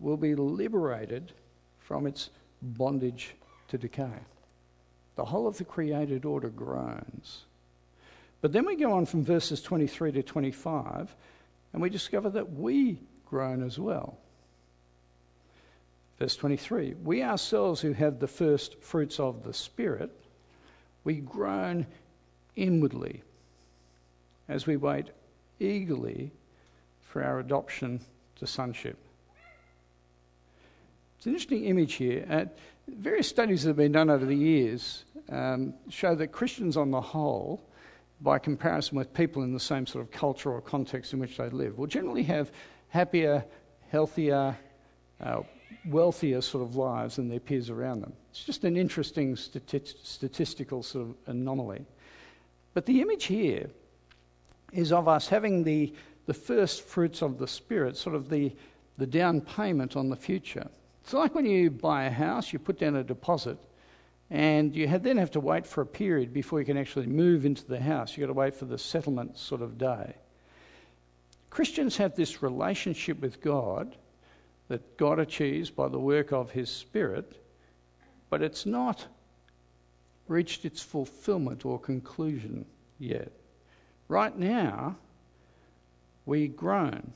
will 0.00 0.16
be 0.16 0.34
liberated 0.34 1.32
from 1.78 2.06
its 2.06 2.30
bondage 2.62 3.34
to 3.68 3.76
decay. 3.76 4.20
The 5.18 5.24
whole 5.24 5.48
of 5.48 5.58
the 5.58 5.64
created 5.64 6.24
order 6.24 6.48
groans. 6.48 7.42
But 8.40 8.52
then 8.52 8.64
we 8.64 8.76
go 8.76 8.92
on 8.92 9.04
from 9.04 9.24
verses 9.24 9.60
23 9.60 10.12
to 10.12 10.22
25 10.22 11.12
and 11.72 11.82
we 11.82 11.90
discover 11.90 12.30
that 12.30 12.52
we 12.52 13.00
groan 13.26 13.64
as 13.64 13.80
well. 13.80 14.16
Verse 16.20 16.36
23 16.36 16.94
We 17.02 17.24
ourselves 17.24 17.80
who 17.80 17.94
have 17.94 18.20
the 18.20 18.28
first 18.28 18.80
fruits 18.80 19.18
of 19.18 19.42
the 19.42 19.52
Spirit, 19.52 20.12
we 21.02 21.14
groan 21.14 21.88
inwardly 22.54 23.24
as 24.48 24.68
we 24.68 24.76
wait 24.76 25.08
eagerly 25.58 26.30
for 27.00 27.24
our 27.24 27.40
adoption 27.40 28.02
to 28.36 28.46
sonship. 28.46 28.96
It's 31.16 31.26
an 31.26 31.32
interesting 31.32 31.64
image 31.64 31.94
here. 31.94 32.24
Uh, 32.30 32.44
various 32.86 33.28
studies 33.28 33.62
that 33.62 33.70
have 33.70 33.76
been 33.76 33.92
done 33.92 34.08
over 34.08 34.24
the 34.24 34.36
years 34.36 35.04
um, 35.30 35.74
show 35.88 36.14
that 36.14 36.28
Christians, 36.28 36.76
on 36.76 36.90
the 36.90 37.00
whole, 37.00 37.62
by 38.20 38.38
comparison 38.38 38.98
with 38.98 39.12
people 39.14 39.42
in 39.42 39.52
the 39.52 39.60
same 39.60 39.86
sort 39.86 40.04
of 40.04 40.10
culture 40.10 40.50
or 40.50 40.60
context 40.60 41.12
in 41.12 41.18
which 41.18 41.36
they 41.36 41.48
live, 41.50 41.78
will 41.78 41.86
generally 41.86 42.24
have 42.24 42.50
happier, 42.88 43.44
healthier, 43.90 44.56
uh, 45.20 45.42
wealthier 45.86 46.40
sort 46.40 46.64
of 46.64 46.76
lives 46.76 47.16
than 47.16 47.28
their 47.28 47.40
peers 47.40 47.70
around 47.70 48.00
them. 48.00 48.12
It's 48.30 48.44
just 48.44 48.64
an 48.64 48.76
interesting 48.76 49.36
stati- 49.36 49.94
statistical 50.02 50.82
sort 50.82 51.08
of 51.08 51.14
anomaly. 51.26 51.84
But 52.74 52.86
the 52.86 53.00
image 53.00 53.24
here 53.24 53.70
is 54.72 54.92
of 54.92 55.08
us 55.08 55.28
having 55.28 55.64
the, 55.64 55.92
the 56.26 56.34
first 56.34 56.82
fruits 56.82 57.22
of 57.22 57.38
the 57.38 57.46
Spirit, 57.46 57.96
sort 57.96 58.14
of 58.16 58.28
the, 58.28 58.52
the 58.98 59.06
down 59.06 59.40
payment 59.40 59.96
on 59.96 60.08
the 60.08 60.16
future. 60.16 60.68
It's 61.02 61.12
like 61.12 61.34
when 61.34 61.46
you 61.46 61.70
buy 61.70 62.04
a 62.04 62.10
house, 62.10 62.52
you 62.52 62.58
put 62.58 62.78
down 62.78 62.96
a 62.96 63.04
deposit, 63.04 63.58
and 64.30 64.74
you 64.74 64.86
have, 64.88 65.02
then 65.02 65.16
have 65.16 65.30
to 65.32 65.40
wait 65.40 65.66
for 65.66 65.80
a 65.80 65.86
period 65.86 66.32
before 66.32 66.60
you 66.60 66.66
can 66.66 66.76
actually 66.76 67.06
move 67.06 67.46
into 67.46 67.66
the 67.66 67.80
house. 67.80 68.16
You've 68.16 68.26
got 68.26 68.32
to 68.32 68.38
wait 68.38 68.54
for 68.54 68.66
the 68.66 68.78
settlement 68.78 69.38
sort 69.38 69.62
of 69.62 69.78
day. 69.78 70.14
Christians 71.50 71.96
have 71.96 72.14
this 72.14 72.42
relationship 72.42 73.20
with 73.20 73.40
God 73.40 73.96
that 74.68 74.98
God 74.98 75.18
achieves 75.18 75.70
by 75.70 75.88
the 75.88 75.98
work 75.98 76.32
of 76.32 76.50
His 76.50 76.70
Spirit, 76.70 77.42
but 78.28 78.42
it's 78.42 78.66
not 78.66 79.06
reached 80.26 80.66
its 80.66 80.82
fulfillment 80.82 81.64
or 81.64 81.78
conclusion 81.78 82.66
yet. 82.98 83.32
Right 84.08 84.36
now, 84.36 84.96
we 86.26 86.48
groan 86.48 87.12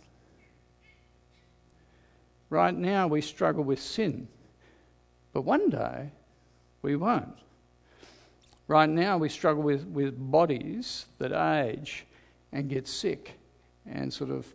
Right 2.53 2.77
now, 2.77 3.07
we 3.07 3.23
struggle 3.23 3.65
with 3.65 3.81
sin, 3.81 4.29
but 5.33 5.41
one 5.41 5.71
day 5.71 6.11
we 6.83 6.97
won't. 6.97 7.39
Right 8.69 8.89
now, 8.89 9.19
we 9.19 9.29
struggle 9.29 9.63
with, 9.63 9.85
with 9.87 10.15
bodies 10.19 11.07
that 11.19 11.33
age 11.33 12.07
and 12.53 12.69
get 12.69 12.87
sick 12.87 13.39
and 13.87 14.13
sort 14.13 14.31
of 14.31 14.47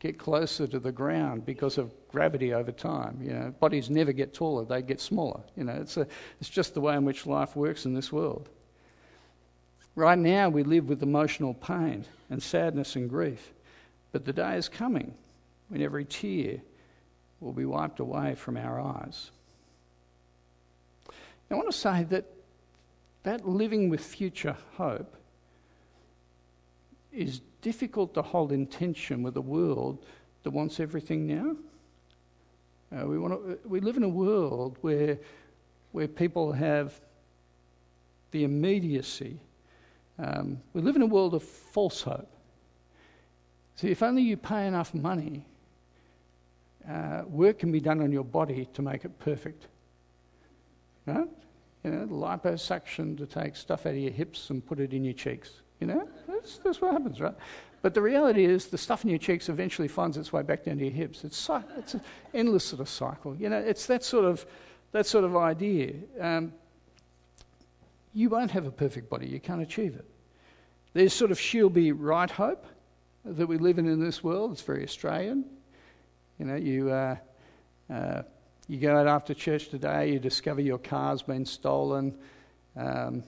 get 0.00 0.18
closer 0.18 0.66
to 0.66 0.78
the 0.78 0.92
ground 0.92 1.46
because 1.46 1.78
of 1.78 1.92
gravity 2.08 2.52
over 2.52 2.72
time. 2.72 3.18
You 3.22 3.32
know, 3.32 3.54
bodies 3.58 3.88
never 3.88 4.12
get 4.12 4.34
taller; 4.34 4.64
they 4.64 4.82
get 4.82 5.00
smaller. 5.00 5.40
You 5.56 5.64
know, 5.64 5.72
it's 5.72 5.96
a, 5.96 6.06
it's 6.40 6.50
just 6.50 6.74
the 6.74 6.80
way 6.80 6.94
in 6.94 7.04
which 7.04 7.26
life 7.26 7.56
works 7.56 7.86
in 7.86 7.94
this 7.94 8.12
world. 8.12 8.48
Right 9.96 10.18
now, 10.18 10.48
we 10.48 10.62
live 10.62 10.88
with 10.88 11.02
emotional 11.02 11.54
pain 11.54 12.04
and 12.28 12.42
sadness 12.42 12.96
and 12.96 13.08
grief, 13.08 13.52
but 14.12 14.24
the 14.24 14.32
day 14.32 14.56
is 14.56 14.68
coming 14.68 15.14
when 15.68 15.80
every 15.80 16.04
tear 16.04 16.60
will 17.40 17.52
be 17.52 17.64
wiped 17.64 18.00
away 18.00 18.34
from 18.34 18.56
our 18.56 18.80
eyes. 18.80 19.30
I 21.54 21.56
want 21.56 21.70
to 21.70 21.78
say 21.78 22.02
that 22.10 22.24
that 23.22 23.46
living 23.46 23.88
with 23.88 24.00
future 24.00 24.56
hope 24.72 25.14
is 27.12 27.42
difficult 27.62 28.12
to 28.14 28.22
hold 28.22 28.50
in 28.50 28.66
tension 28.66 29.22
with 29.22 29.36
a 29.36 29.40
world 29.40 30.04
that 30.42 30.50
wants 30.50 30.80
everything 30.80 31.28
now. 31.28 31.56
Uh, 32.92 33.06
we, 33.06 33.20
want 33.20 33.34
to, 33.34 33.68
we 33.68 33.78
live 33.78 33.96
in 33.96 34.02
a 34.02 34.08
world 34.08 34.78
where, 34.80 35.16
where 35.92 36.08
people 36.08 36.50
have 36.50 36.92
the 38.32 38.42
immediacy. 38.42 39.38
Um, 40.18 40.60
we 40.72 40.82
live 40.82 40.96
in 40.96 41.02
a 41.02 41.06
world 41.06 41.34
of 41.34 41.44
false 41.44 42.02
hope. 42.02 42.28
See, 43.76 43.90
if 43.90 44.02
only 44.02 44.22
you 44.22 44.36
pay 44.36 44.66
enough 44.66 44.92
money, 44.92 45.46
uh, 46.88 47.22
work 47.28 47.60
can 47.60 47.70
be 47.70 47.78
done 47.78 48.00
on 48.00 48.10
your 48.10 48.24
body 48.24 48.68
to 48.74 48.82
make 48.82 49.04
it 49.04 49.20
perfect. 49.20 49.68
You 51.84 51.90
know, 51.90 52.06
liposuction 52.06 53.16
to 53.18 53.26
take 53.26 53.56
stuff 53.56 53.86
out 53.86 53.92
of 53.92 53.98
your 53.98 54.10
hips 54.10 54.50
and 54.50 54.64
put 54.64 54.80
it 54.80 54.92
in 54.92 55.04
your 55.04 55.14
cheeks. 55.14 55.50
You 55.80 55.88
know, 55.88 56.08
that's, 56.26 56.58
that's 56.58 56.80
what 56.80 56.92
happens, 56.92 57.20
right? 57.20 57.34
But 57.82 57.92
the 57.92 58.00
reality 58.00 58.46
is, 58.46 58.68
the 58.68 58.78
stuff 58.78 59.04
in 59.04 59.10
your 59.10 59.18
cheeks 59.18 59.50
eventually 59.50 59.88
finds 59.88 60.16
its 60.16 60.32
way 60.32 60.42
back 60.42 60.64
down 60.64 60.78
to 60.78 60.84
your 60.84 60.94
hips. 60.94 61.22
It's, 61.24 61.50
it's 61.76 61.94
an 61.94 62.00
endless 62.32 62.64
sort 62.64 62.80
of 62.80 62.88
cycle. 62.88 63.36
You 63.36 63.50
know, 63.50 63.58
it's 63.58 63.84
that 63.86 64.02
sort 64.02 64.24
of, 64.24 64.46
that 64.92 65.04
sort 65.04 65.24
of 65.24 65.36
idea. 65.36 65.92
Um, 66.18 66.54
you 68.14 68.30
won't 68.30 68.50
have 68.52 68.64
a 68.64 68.70
perfect 68.70 69.10
body. 69.10 69.26
You 69.26 69.40
can't 69.40 69.60
achieve 69.60 69.96
it. 69.96 70.06
There's 70.94 71.12
sort 71.12 71.30
of 71.30 71.38
she'll 71.38 71.68
be 71.68 71.92
right 71.92 72.30
hope 72.30 72.64
that 73.26 73.46
we 73.46 73.58
live 73.58 73.78
in 73.78 73.86
in 73.86 74.00
this 74.00 74.24
world. 74.24 74.52
It's 74.52 74.62
very 74.62 74.84
Australian. 74.84 75.44
You 76.38 76.46
know, 76.46 76.56
you, 76.56 76.90
uh, 76.90 77.16
uh, 77.92 78.22
you 78.68 78.78
go 78.78 78.96
out 78.96 79.06
after 79.06 79.34
church 79.34 79.68
today, 79.68 80.12
you 80.12 80.18
discover 80.18 80.60
your 80.60 80.78
car's 80.78 81.22
been 81.22 81.44
stolen, 81.44 82.16
um, 82.76 83.22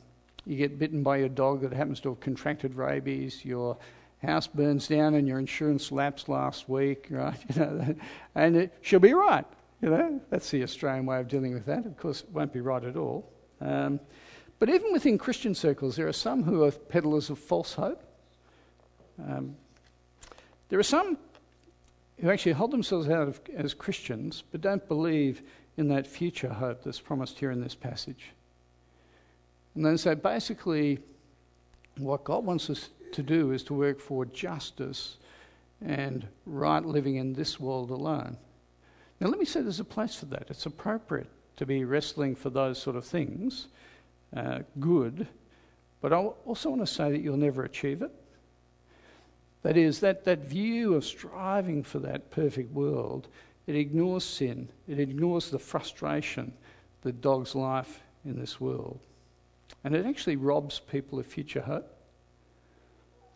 you 0.46 0.57
get 0.57 0.79
bitten 0.79 1.03
by 1.03 1.18
your 1.18 1.29
dog 1.29 1.61
that 1.62 1.72
happens 1.72 2.01
to 2.01 2.11
have 2.11 2.20
contracted 2.20 2.75
rabies, 2.75 3.44
your 3.44 3.77
house 4.22 4.46
burns 4.46 4.88
down 4.88 5.14
and 5.14 5.29
your 5.29 5.38
insurance 5.38 5.92
lapsed 5.92 6.29
last 6.29 6.68
week, 6.68 7.09
right? 7.11 7.38
You 7.55 7.61
know, 7.61 7.94
and 8.35 8.57
it, 8.57 8.75
she'll 8.81 9.01
be 9.01 9.14
right. 9.14 9.44
You 9.83 9.90
know, 9.90 10.20
that's 10.31 10.51
the 10.51 10.62
Australian 10.62 11.05
way 11.05 11.20
of 11.20 11.29
dealing 11.29 11.53
with 11.53 11.66
that. 11.66 11.85
Of 11.85 11.99
course, 11.99 12.22
it 12.22 12.31
won't 12.31 12.53
be 12.53 12.61
right 12.61 12.83
at 12.83 12.96
all. 12.96 13.31
Um, 13.61 14.01
but 14.59 14.70
even 14.70 14.92
within 14.92 15.18
Christian 15.18 15.55
circles, 15.55 15.96
there 15.96 16.09
are 16.09 16.14
some 16.14 16.42
who 16.42 16.64
are 16.64 16.70
peddlers 16.70 17.29
of 17.29 17.38
false 17.38 17.75
hope. 17.75 18.03
Um, 19.22 19.57
there 20.68 20.79
are 20.79 20.85
some 20.85 21.18
who 22.20 22.31
actually 22.31 22.52
hold 22.52 22.70
themselves 22.70 23.09
out 23.09 23.35
as 23.57 23.74
Christians 23.74 24.42
but 24.50 24.61
don't 24.61 24.87
believe 24.88 25.42
in 25.76 25.88
that 25.88 26.07
future 26.07 26.48
hope 26.48 26.83
that's 26.83 27.00
promised 27.00 27.38
here 27.38 27.50
in 27.50 27.61
this 27.61 27.74
passage. 27.74 28.33
And 29.74 29.85
then 29.85 29.98
say 29.98 30.14
basically, 30.14 30.98
what 31.98 32.24
God 32.24 32.44
wants 32.44 32.70
us 32.70 32.90
to 33.12 33.22
do 33.22 33.52
is 33.52 33.62
to 33.64 33.74
work 33.74 34.00
for 34.00 34.24
justice 34.24 35.16
and 35.85 36.26
right 36.46 36.85
living 36.85 37.16
in 37.16 37.35
this 37.35 37.61
world 37.61 37.90
alone. 37.90 38.38
Now, 39.20 39.29
let 39.29 39.38
me 39.38 39.44
say 39.44 39.61
there's 39.61 39.81
a 39.81 39.85
place 39.85 40.14
for 40.14 40.26
that. 40.26 40.46
It's 40.48 40.66
appropriate 40.66 41.29
to 41.57 41.66
be 41.66 41.85
wrestling 41.85 42.35
for 42.35 42.50
those 42.50 42.81
sort 42.81 42.96
of 42.96 43.05
things, 43.05 43.68
uh, 44.35 44.61
good, 44.79 45.26
but 46.00 46.12
I 46.12 46.16
also 46.16 46.70
want 46.70 46.83
to 46.83 46.87
say 46.87 47.11
that 47.11 47.20
you'll 47.20 47.37
never 47.37 47.64
achieve 47.64 48.02
it. 48.02 48.12
That 49.62 49.76
is, 49.76 50.00
that, 50.00 50.24
that 50.24 50.40
view 50.40 50.94
of 50.94 51.04
striving 51.04 51.82
for 51.82 51.98
that 52.00 52.30
perfect 52.30 52.72
world, 52.72 53.28
it 53.66 53.74
ignores 53.74 54.24
sin, 54.24 54.68
it 54.86 55.00
ignores 55.00 55.50
the 55.50 55.58
frustration 55.58 56.52
that 57.02 57.20
dogs 57.20 57.54
life 57.54 58.00
in 58.24 58.38
this 58.38 58.60
world. 58.60 59.00
And 59.84 59.94
it 59.94 60.06
actually 60.06 60.36
robs 60.36 60.80
people 60.80 61.18
of 61.18 61.26
future 61.26 61.60
hope. 61.60 61.92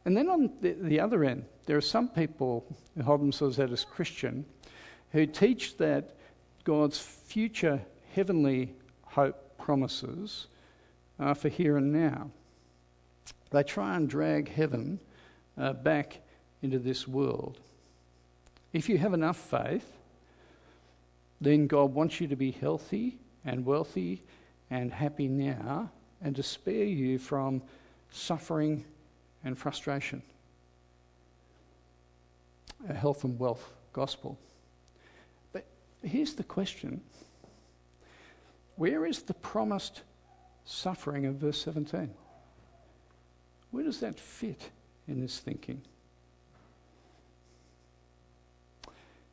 And 0.05 0.17
then 0.17 0.29
on 0.29 0.51
the, 0.61 0.73
the 0.73 1.01
other 1.01 1.25
end, 1.25 1.45
there 1.67 1.77
are 1.77 1.83
some 1.83 2.09
people 2.09 2.65
who 2.97 3.03
hold 3.03 3.21
themselves 3.21 3.61
out 3.61 3.71
as 3.71 3.85
Christian 3.85 4.45
who 5.13 5.27
teach 5.27 5.77
that 5.79 6.17
God's 6.65 6.99
future 6.99 7.81
heavenly 8.15 8.75
hope 9.05 9.59
promises 9.59 10.47
are 11.19 11.35
for 11.35 11.49
here 11.49 11.77
and 11.77 11.93
now. 11.93 12.31
They 13.51 13.63
try 13.63 13.97
and 13.97 14.09
drag 14.09 14.49
heaven 14.49 15.01
uh, 15.61 15.75
back 15.75 16.19
into 16.63 16.79
this 16.79 17.07
world. 17.07 17.59
If 18.73 18.89
you 18.89 18.99
have 18.99 19.13
enough 19.13 19.37
faith, 19.37 19.99
then 21.41 21.67
God 21.67 21.93
wants 21.93 22.21
you 22.21 22.29
to 22.29 22.37
be 22.37 22.51
healthy 22.51 23.19
and 23.45 23.65
wealthy 23.65 24.23
and 24.71 24.93
happy 24.93 25.29
now 25.29 25.91
and 26.23 26.35
to 26.37 26.43
spare 26.43 26.85
you 26.85 27.19
from 27.19 27.63
suffering 28.11 28.85
and 29.45 29.57
frustration. 29.59 30.23
A 32.89 32.95
health 32.95 33.25
and 33.25 33.39
wealth 33.39 33.71
gospel. 33.93 34.39
But 35.53 35.67
here's 36.03 36.35
the 36.35 36.45
question 36.45 37.03
Where 38.77 39.05
is 39.05 39.23
the 39.23 39.35
promised 39.35 40.03
suffering 40.65 41.27
of 41.27 41.35
verse 41.37 41.61
17? 41.63 42.11
Where 43.71 43.85
does 43.85 44.01
that 44.01 44.19
fit 44.19 44.71
in 45.11 45.21
this 45.21 45.39
thinking? 45.39 45.83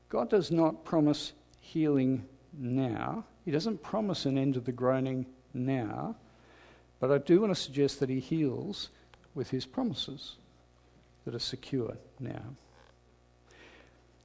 God 0.09 0.29
does 0.29 0.51
not 0.51 0.83
promise 0.85 1.33
healing 1.59 2.25
now. 2.57 3.25
He 3.45 3.51
doesn't 3.51 3.83
promise 3.83 4.25
an 4.25 4.37
end 4.37 4.55
to 4.55 4.59
the 4.59 4.71
groaning 4.71 5.25
now. 5.53 6.15
But 6.99 7.11
I 7.11 7.17
do 7.19 7.41
want 7.41 7.53
to 7.53 7.61
suggest 7.61 7.99
that 7.99 8.09
He 8.09 8.19
heals 8.19 8.89
with 9.35 9.49
His 9.49 9.65
promises 9.65 10.35
that 11.25 11.35
are 11.35 11.39
secure 11.39 11.97
now. 12.19 12.41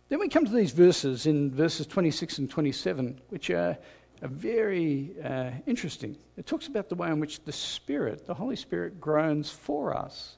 Then 0.09 0.21
we 0.21 0.29
come 0.29 0.45
to 0.45 0.53
these 0.53 0.73
verses 0.73 1.27
in 1.27 1.51
verses 1.51 1.87
26 1.87 2.39
and 2.39 2.51
27, 2.51 3.21
which 3.31 3.51
are, 3.51 3.77
are 4.23 4.29
very 4.29 5.11
uh, 5.25 5.51
interesting. 5.67 6.17
It 6.37 6.47
talks 6.47 6.67
about 6.67 6.89
the 6.89 6.95
way 6.95 7.09
in 7.09 7.19
which 7.19 7.43
the 7.45 7.53
Spirit, 7.53 8.27
the 8.27 8.35
Holy 8.35 8.57
Spirit, 8.57 9.01
groans 9.01 9.51
for 9.51 9.97
us. 9.97 10.37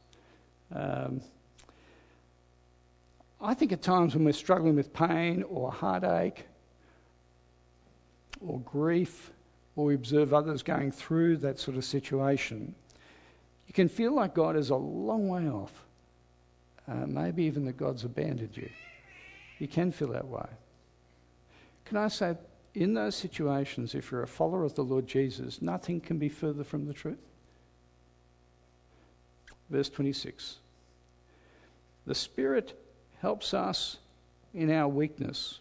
Um, 0.75 1.21
I 3.41 3.55
think 3.55 3.73
at 3.73 3.83
times 3.83 4.15
when 4.15 4.25
we're 4.25 4.33
struggling 4.33 4.75
with 4.75 4.93
pain 4.93 5.45
or 5.49 5.71
heartache 5.71 6.47
or 8.41 8.59
grief, 8.61 9.31
or 9.77 9.87
we 9.87 9.95
observe 9.95 10.33
others 10.33 10.63
going 10.63 10.91
through 10.91 11.39
that 11.39 11.59
sort 11.59 11.77
of 11.77 11.85
situation, 11.85 12.75
you 13.67 13.75
can 13.75 13.89
feel 13.89 14.15
like 14.15 14.35
God 14.35 14.57
is 14.57 14.71
a 14.71 14.77
long 14.77 15.29
way 15.29 15.49
off. 15.49 15.73
Uh, 16.87 17.07
maybe 17.07 17.45
even 17.45 17.65
that 17.65 17.77
God's 17.77 18.05
abandoned 18.05 18.57
you. 18.57 18.69
You 19.59 19.69
can 19.69 19.91
feel 19.91 20.09
that 20.09 20.27
way. 20.27 20.47
Can 21.87 21.97
I 21.97 22.09
say, 22.09 22.37
in 22.75 22.95
those 22.95 23.15
situations, 23.15 23.95
if 23.95 24.11
you're 24.11 24.23
a 24.23 24.29
follower 24.29 24.65
of 24.65 24.75
the 24.75 24.85
Lord 24.85 25.07
Jesus, 25.07 25.63
nothing 25.63 26.01
can 26.01 26.19
be 26.19 26.29
further 26.29 26.65
from 26.65 26.87
the 26.87 26.93
truth? 26.93 27.19
Verse 29.71 29.89
26 29.89 30.59
The 32.07 32.15
Spirit 32.15 32.79
helps 33.21 33.55
us 33.55 33.99
in 34.53 34.71
our 34.71 34.89
weakness. 34.89 35.61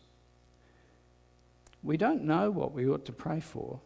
We 1.82 1.98
don't 1.98 2.24
know 2.24 2.52
what 2.52 2.74
we 2.74 2.88
ought 2.88 3.06
to 3.06 3.12
pray 3.12 3.40
for, 3.40 3.80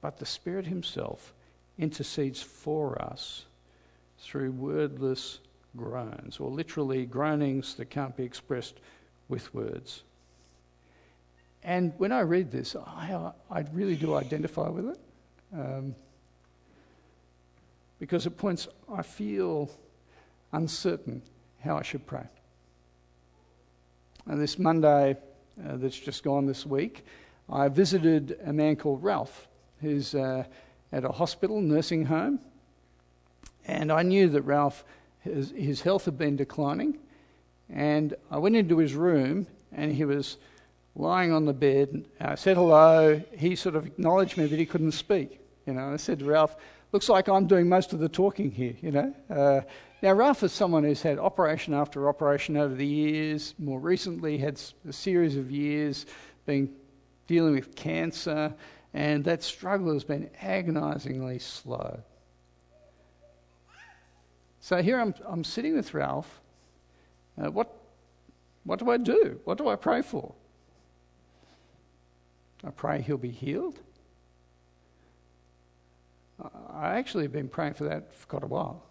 but 0.00 0.18
the 0.18 0.26
Spirit 0.26 0.66
Himself 0.66 1.32
intercedes 1.78 2.42
for 2.42 3.00
us 3.00 3.46
through 4.18 4.52
wordless 4.52 5.40
groans, 5.76 6.38
or 6.38 6.50
literally 6.50 7.06
groanings 7.06 7.74
that 7.74 7.90
can't 7.90 8.16
be 8.16 8.24
expressed 8.24 8.80
with 9.28 9.54
words. 9.54 10.02
And 11.62 11.92
when 11.98 12.12
I 12.12 12.20
read 12.20 12.50
this, 12.50 12.74
I, 12.74 13.32
I 13.50 13.64
really 13.72 13.96
do 13.96 14.14
identify 14.14 14.68
with 14.68 14.88
it. 14.88 14.98
Um, 15.52 15.94
because 17.98 18.26
at 18.26 18.36
points 18.36 18.66
I 18.92 19.02
feel 19.02 19.70
uncertain 20.52 21.22
how 21.60 21.76
I 21.76 21.82
should 21.82 22.06
pray. 22.06 22.24
And 24.26 24.40
this 24.40 24.58
Monday 24.58 25.16
uh, 25.66 25.76
that's 25.76 25.98
just 25.98 26.22
gone 26.22 26.46
this 26.46 26.64
week, 26.66 27.04
I 27.48 27.68
visited 27.68 28.38
a 28.44 28.52
man 28.52 28.76
called 28.76 29.02
Ralph, 29.02 29.48
who's 29.80 30.14
uh, 30.14 30.44
at 30.92 31.04
a 31.04 31.08
hospital, 31.08 31.60
nursing 31.60 32.04
home. 32.04 32.40
And 33.66 33.90
I 33.90 34.02
knew 34.02 34.28
that 34.28 34.42
Ralph, 34.42 34.84
his, 35.20 35.50
his 35.50 35.82
health 35.82 36.04
had 36.04 36.16
been 36.16 36.36
declining. 36.36 36.98
And 37.68 38.14
I 38.30 38.38
went 38.38 38.56
into 38.56 38.78
his 38.78 38.94
room, 38.94 39.46
and 39.72 39.92
he 39.92 40.04
was 40.04 40.38
lying 40.94 41.32
on 41.32 41.44
the 41.44 41.52
bed. 41.52 42.04
I 42.20 42.34
said 42.34 42.56
hello. 42.56 43.22
He 43.36 43.54
sort 43.56 43.76
of 43.76 43.86
acknowledged 43.86 44.36
me, 44.36 44.46
but 44.46 44.58
he 44.58 44.66
couldn't 44.66 44.92
speak. 44.92 45.40
You 45.66 45.74
know, 45.74 45.92
I 45.92 45.96
said 45.96 46.20
to 46.20 46.24
Ralph, 46.24 46.56
"Looks 46.92 47.08
like 47.08 47.28
I'm 47.28 47.46
doing 47.46 47.68
most 47.68 47.92
of 47.92 48.00
the 48.00 48.08
talking 48.08 48.50
here." 48.50 48.74
You 48.80 48.90
know, 48.90 49.14
uh, 49.28 49.60
now, 50.02 50.12
Ralph 50.12 50.42
is 50.42 50.52
someone 50.52 50.84
who's 50.84 51.02
had 51.02 51.18
operation 51.18 51.74
after 51.74 52.08
operation 52.08 52.56
over 52.56 52.74
the 52.74 52.86
years, 52.86 53.54
more 53.58 53.78
recently 53.78 54.38
had 54.38 54.60
a 54.88 54.92
series 54.92 55.36
of 55.36 55.50
years 55.50 56.06
being 56.46 56.70
dealing 57.26 57.54
with 57.54 57.76
cancer, 57.76 58.54
and 58.94 59.24
that 59.24 59.42
struggle 59.42 59.92
has 59.92 60.04
been 60.04 60.30
agonizingly 60.40 61.38
slow. 61.38 62.00
So 64.60 64.82
here 64.82 64.98
I'm, 64.98 65.14
I'm 65.26 65.44
sitting 65.44 65.76
with 65.76 65.92
Ralph. 65.94 66.40
Uh, 67.40 67.50
what, 67.50 67.74
what 68.64 68.78
do 68.78 68.90
I 68.90 68.96
do? 68.96 69.38
What 69.44 69.58
do 69.58 69.68
I 69.68 69.76
pray 69.76 70.02
for? 70.02 70.34
I 72.64 72.70
pray 72.70 73.00
he'll 73.00 73.16
be 73.16 73.30
healed. 73.30 73.78
I 76.72 76.96
actually 76.98 77.24
have 77.24 77.32
been 77.32 77.48
praying 77.48 77.74
for 77.74 77.84
that 77.84 78.14
for 78.14 78.26
quite 78.26 78.42
a 78.42 78.46
while. 78.46 78.89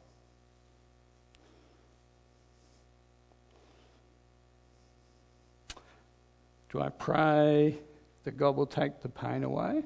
Do 6.71 6.81
I 6.81 6.89
pray 6.89 7.77
that 8.23 8.37
God 8.37 8.55
will 8.55 8.67
take 8.67 9.01
the 9.01 9.09
pain 9.09 9.43
away? 9.43 9.83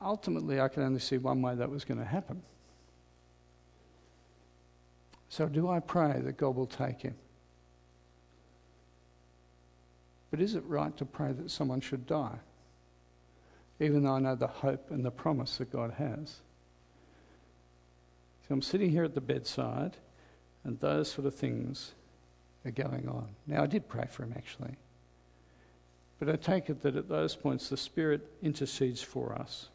Ultimately, 0.00 0.60
I 0.60 0.68
can 0.68 0.84
only 0.84 1.00
see 1.00 1.18
one 1.18 1.42
way 1.42 1.56
that 1.56 1.68
was 1.68 1.84
going 1.84 1.98
to 1.98 2.06
happen. 2.06 2.42
So, 5.28 5.48
do 5.48 5.68
I 5.68 5.80
pray 5.80 6.20
that 6.22 6.36
God 6.36 6.54
will 6.54 6.66
take 6.66 7.00
him? 7.00 7.14
But 10.30 10.40
is 10.40 10.54
it 10.54 10.64
right 10.66 10.96
to 10.96 11.04
pray 11.04 11.32
that 11.32 11.50
someone 11.50 11.80
should 11.80 12.06
die? 12.06 12.38
Even 13.80 14.04
though 14.04 14.14
I 14.14 14.20
know 14.20 14.34
the 14.34 14.46
hope 14.46 14.90
and 14.90 15.04
the 15.04 15.10
promise 15.10 15.58
that 15.58 15.72
God 15.72 15.94
has. 15.98 16.36
So 18.46 18.54
I'm 18.54 18.62
sitting 18.62 18.90
here 18.90 19.04
at 19.04 19.14
the 19.14 19.20
bedside, 19.20 19.96
and 20.64 20.78
those 20.80 21.10
sort 21.10 21.26
of 21.26 21.34
things 21.34 21.92
are 22.64 22.70
going 22.70 23.08
on. 23.08 23.28
Now, 23.46 23.62
I 23.62 23.66
did 23.66 23.88
pray 23.88 24.06
for 24.10 24.24
him 24.24 24.34
actually. 24.36 24.76
But 26.18 26.28
I 26.28 26.36
take 26.36 26.70
it 26.70 26.82
that 26.82 26.94
at 26.94 27.08
those 27.08 27.34
points 27.34 27.68
the 27.68 27.76
Spirit 27.76 28.26
intercedes 28.42 29.02
for 29.02 29.34
us. 29.34 29.68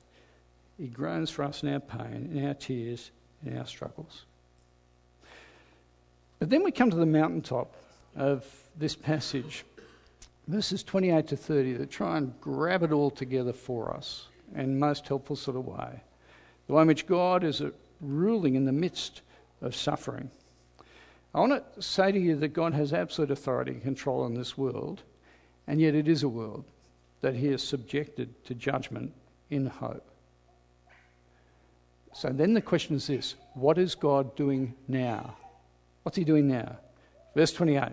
He 0.78 0.88
groans 0.88 1.30
for 1.30 1.43
us 1.43 1.63
in 1.63 1.73
our 1.73 1.80
pain, 1.80 2.32
in 2.34 2.47
our 2.47 2.54
tears, 2.54 3.12
in 3.45 3.58
our 3.58 3.65
struggles. 3.65 4.23
But 6.39 6.50
then 6.50 6.63
we 6.63 6.71
come 6.71 6.89
to 6.91 6.95
the 6.95 7.06
mountaintop 7.06 7.76
of 8.15 8.45
this 8.78 8.95
passage, 8.95 9.65
verses 10.47 10.84
28 10.84 11.28
to 11.28 11.36
30, 11.36 11.73
that 11.73 11.91
try 11.91 12.17
and 12.17 12.34
grab 12.39 12.84
it 12.84 12.91
all 12.91 13.10
together 13.10 13.54
for 13.54 13.93
us 13.93 14.28
in 14.56 14.80
most 14.80 15.08
helpful 15.08 15.36
sort 15.36 15.58
of 15.58 15.65
way. 15.65 16.02
The 16.67 16.73
way 16.73 16.84
in 16.84 16.88
which 16.88 17.08
God 17.08 17.43
is 17.43 17.62
uh, 17.62 17.71
ruling 18.02 18.56
in 18.56 18.65
the 18.65 18.71
midst 18.71 19.21
of 19.62 19.76
suffering. 19.76 20.30
I 21.38 21.39
want 21.41 21.76
to 21.76 21.82
say 21.84 22.12
to 22.12 22.19
you 22.19 22.36
that 22.38 22.47
God 22.47 22.73
has 22.73 22.91
absolute 22.91 23.30
authority 23.30 23.73
and 23.73 23.84
control 23.84 24.26
in 24.26 24.34
this 24.34 24.58
world, 24.58 25.04
and 25.67 25.80
yet 25.80 25.93
it 25.93 26.08
is 26.08 26.23
a 26.23 26.28
world 26.28 26.65
that 27.21 27.36
He 27.36 27.50
has 27.50 27.62
subjected 27.62 28.43
to 28.45 28.56
judgment 28.56 29.13
in 29.52 29.67
hope. 29.67 30.10
So 32.12 32.30
then 32.30 32.56
the 32.56 32.62
question 32.62 32.95
is 32.95 33.06
this 33.06 33.36
what 33.54 33.78
is 33.78 33.93
God 33.93 34.36
doing 34.36 34.73
now? 34.88 35.38
What's 36.02 36.17
He 36.17 36.23
doing 36.23 36.47
now? 36.47 36.78
Verse 37.36 37.54
28. 37.54 37.91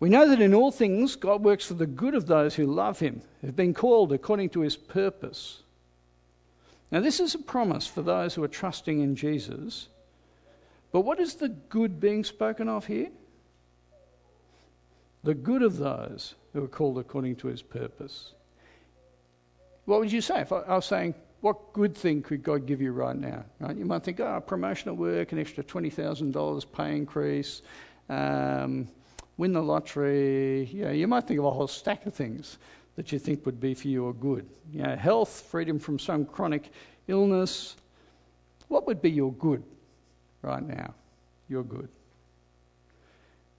We 0.00 0.08
know 0.08 0.28
that 0.28 0.40
in 0.40 0.52
all 0.52 0.72
things 0.72 1.14
God 1.14 1.44
works 1.44 1.66
for 1.66 1.74
the 1.74 1.86
good 1.86 2.16
of 2.16 2.26
those 2.26 2.56
who 2.56 2.66
love 2.66 2.98
Him, 2.98 3.22
who've 3.40 3.54
been 3.54 3.72
called 3.72 4.12
according 4.12 4.50
to 4.50 4.62
His 4.62 4.76
purpose. 4.76 5.62
Now, 6.90 6.98
this 6.98 7.20
is 7.20 7.36
a 7.36 7.38
promise 7.38 7.86
for 7.86 8.02
those 8.02 8.34
who 8.34 8.42
are 8.42 8.48
trusting 8.48 9.00
in 9.00 9.14
Jesus. 9.14 9.86
But 10.92 11.00
what 11.00 11.20
is 11.20 11.34
the 11.34 11.48
good 11.48 12.00
being 12.00 12.24
spoken 12.24 12.68
of 12.68 12.86
here? 12.86 13.08
The 15.22 15.34
good 15.34 15.62
of 15.62 15.76
those 15.76 16.34
who 16.52 16.64
are 16.64 16.68
called 16.68 16.98
according 16.98 17.36
to 17.36 17.48
his 17.48 17.62
purpose. 17.62 18.32
What 19.84 20.00
would 20.00 20.10
you 20.12 20.20
say 20.20 20.40
if 20.40 20.52
I, 20.52 20.60
I 20.60 20.74
was 20.76 20.86
saying, 20.86 21.14
what 21.40 21.72
good 21.72 21.96
thing 21.96 22.22
could 22.22 22.42
God 22.42 22.66
give 22.66 22.80
you 22.80 22.92
right 22.92 23.16
now? 23.16 23.44
Right? 23.60 23.76
You 23.76 23.84
might 23.84 24.02
think, 24.02 24.20
oh, 24.20 24.40
promotion 24.40 24.88
at 24.88 24.96
work, 24.96 25.32
an 25.32 25.38
extra 25.38 25.64
$20,000 25.64 26.72
pay 26.72 26.96
increase, 26.96 27.62
um, 28.08 28.88
win 29.36 29.52
the 29.52 29.62
lottery. 29.62 30.66
You, 30.66 30.84
know, 30.84 30.90
you 30.90 31.06
might 31.06 31.26
think 31.26 31.38
of 31.38 31.46
a 31.46 31.50
whole 31.50 31.68
stack 31.68 32.04
of 32.06 32.14
things 32.14 32.58
that 32.96 33.12
you 33.12 33.18
think 33.18 33.46
would 33.46 33.60
be 33.60 33.74
for 33.74 33.88
your 33.88 34.12
good. 34.12 34.46
You 34.72 34.82
know, 34.82 34.96
health, 34.96 35.46
freedom 35.50 35.78
from 35.78 35.98
some 35.98 36.26
chronic 36.26 36.70
illness. 37.08 37.76
What 38.68 38.86
would 38.86 39.00
be 39.00 39.10
your 39.10 39.32
good 39.32 39.62
right 40.42 40.62
now? 40.62 40.94
You're 41.48 41.64
good. 41.64 41.88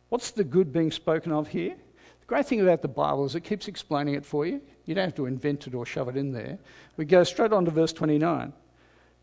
What's 0.10 0.32
the 0.32 0.44
good 0.44 0.74
being 0.74 0.92
spoken 0.92 1.32
of 1.32 1.48
here? 1.48 1.76
The 2.20 2.28
great 2.28 2.46
thing 2.46 2.62
about 2.62 2.82
the 2.82 2.88
Bible 2.88 3.26
is 3.26 3.36
it 3.36 3.42
keeps 3.42 3.68
explaining 3.68 4.16
it 4.16 4.26
for 4.26 4.46
you. 4.46 4.62
You 4.86 4.96
don't 4.96 5.06
have 5.06 5.16
to 5.16 5.26
invent 5.26 5.68
it 5.68 5.76
or 5.76 5.86
shove 5.86 6.10
it 6.10 6.18
in 6.18 6.34
there. 6.34 6.58
We 6.98 7.06
go 7.06 7.24
straight 7.24 7.54
on 7.54 7.66
to 7.66 7.72
verse 7.72 7.94
29. 7.94 8.54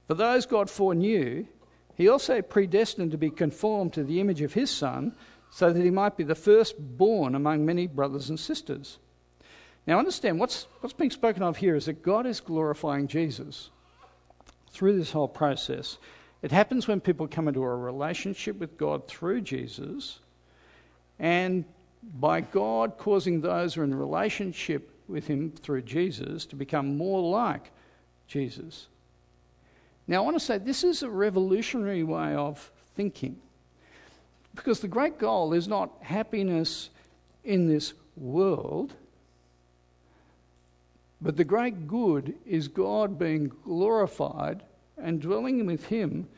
For 0.06 0.14
those 0.14 0.46
God 0.46 0.70
foreknew, 0.70 1.46
he 1.94 2.08
also 2.08 2.40
predestined 2.40 3.10
to 3.10 3.18
be 3.18 3.30
conformed 3.30 3.92
to 3.94 4.04
the 4.04 4.20
image 4.20 4.40
of 4.40 4.54
his 4.54 4.70
Son, 4.70 5.14
so 5.50 5.72
that 5.72 5.82
he 5.82 5.90
might 5.90 6.16
be 6.16 6.24
the 6.24 6.34
firstborn 6.34 7.34
among 7.34 7.64
many 7.64 7.86
brothers 7.86 8.28
and 8.28 8.38
sisters. 8.38 8.98
Now, 9.86 9.98
understand 9.98 10.38
what's, 10.38 10.66
what's 10.80 10.92
being 10.92 11.10
spoken 11.10 11.42
of 11.42 11.56
here 11.56 11.74
is 11.74 11.86
that 11.86 12.02
God 12.02 12.26
is 12.26 12.40
glorifying 12.40 13.08
Jesus 13.08 13.70
through 14.70 14.98
this 14.98 15.12
whole 15.12 15.28
process. 15.28 15.96
It 16.42 16.53
happens 16.53 16.87
when 16.87 17.01
people 17.01 17.27
come 17.27 17.48
into 17.48 17.62
a 17.62 17.77
relationship 17.77 18.59
with 18.59 18.79
God 18.79 19.09
through 19.09 19.40
Jesus, 19.40 20.20
and 21.18 21.64
by 22.20 22.40
God 22.40 22.96
causing 22.96 23.40
those 23.40 23.74
who 23.74 23.81
are 23.81 23.85
in 23.85 23.94
relationship 23.94 24.90
with 25.09 25.27
Him 25.27 25.51
through 25.51 25.83
Jesus 25.83 26.46
to 26.46 26.57
become 26.57 26.96
more 26.96 27.20
like 27.20 27.72
Jesus. 28.29 28.87
Now, 30.07 30.18
I 30.18 30.20
want 30.20 30.37
to 30.37 30.44
say 30.44 30.59
this 30.59 30.85
is 30.85 31.03
a 31.03 31.11
revolutionary 31.11 32.05
way 32.05 32.35
of 32.35 32.70
thinking. 32.94 33.37
Because 34.55 34.81
the 34.81 34.88
great 34.88 35.18
goal 35.18 35.53
is 35.53 35.68
not 35.68 35.90
happiness 36.01 36.90
in 37.44 37.68
this 37.68 37.94
world, 38.16 38.94
but 41.20 41.37
the 41.37 41.44
great 41.44 41.87
good 41.88 42.35
is 42.46 42.68
God 42.68 43.18
being 43.18 43.53
glorified 43.64 44.62
and 45.00 45.20
dwelling 45.20 45.64
with 45.66 45.87
Him 45.87 46.28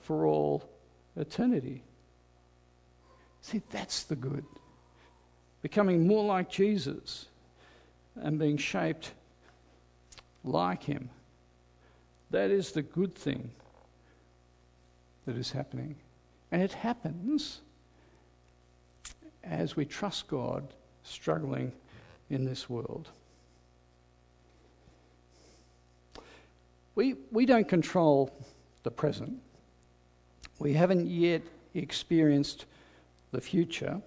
for 0.00 0.26
all 0.26 0.68
eternity. 1.16 1.82
See, 3.40 3.62
that's 3.70 4.04
the 4.04 4.16
good. 4.16 4.44
Becoming 5.62 6.06
more 6.06 6.24
like 6.24 6.50
Jesus 6.50 7.26
and 8.16 8.38
being 8.38 8.56
shaped 8.56 9.12
like 10.44 10.82
Him. 10.82 11.08
That 12.30 12.50
is 12.50 12.72
the 12.72 12.82
good 12.82 13.14
thing 13.14 13.50
that 15.26 15.36
is 15.36 15.52
happening. 15.52 15.96
And 16.50 16.62
it 16.62 16.72
happens 16.72 17.60
as 19.44 19.76
we 19.76 19.84
trust 19.84 20.28
God 20.28 20.66
struggling 21.02 21.72
in 22.30 22.44
this 22.44 22.70
world. 22.70 23.08
We, 26.94 27.14
we 27.30 27.46
don't 27.46 27.68
control 27.68 28.30
the 28.82 28.90
present. 28.90 29.38
We 30.58 30.74
haven't 30.74 31.08
yet 31.08 31.42
experienced 31.74 32.66
the 33.30 33.40
future. 33.40 34.00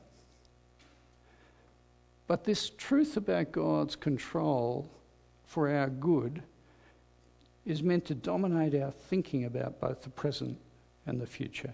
But 2.28 2.43
this 2.43 2.71
truth 2.71 3.17
about 3.17 3.52
God's 3.52 3.95
control 3.95 4.89
for 5.45 5.69
our 5.69 5.88
good 5.88 6.41
is 7.65 7.82
meant 7.82 8.06
to 8.06 8.15
dominate 8.15 8.76
our 8.76 8.91
thinking 8.91 9.45
about 9.45 9.80
both 9.80 10.02
the 10.02 10.10
present 10.10 10.58
and 11.08 11.19
the 11.19 11.26
future. 11.26 11.74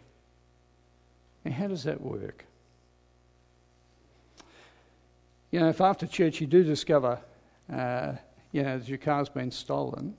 And 1.44 1.54
how 1.54 1.68
does 1.68 1.84
that 1.84 2.00
work? 2.00 2.46
You 5.52 5.60
know, 5.60 5.70
if 5.70 5.82
after 5.82 6.08
church 6.08 6.40
you 6.40 6.48
do 6.48 6.64
discover, 6.64 7.20
uh, 7.72 8.14
you 8.52 8.64
know, 8.64 8.78
that 8.78 8.88
your 8.88 8.98
car's 8.98 9.28
been 9.28 9.52
stolen, 9.52 10.16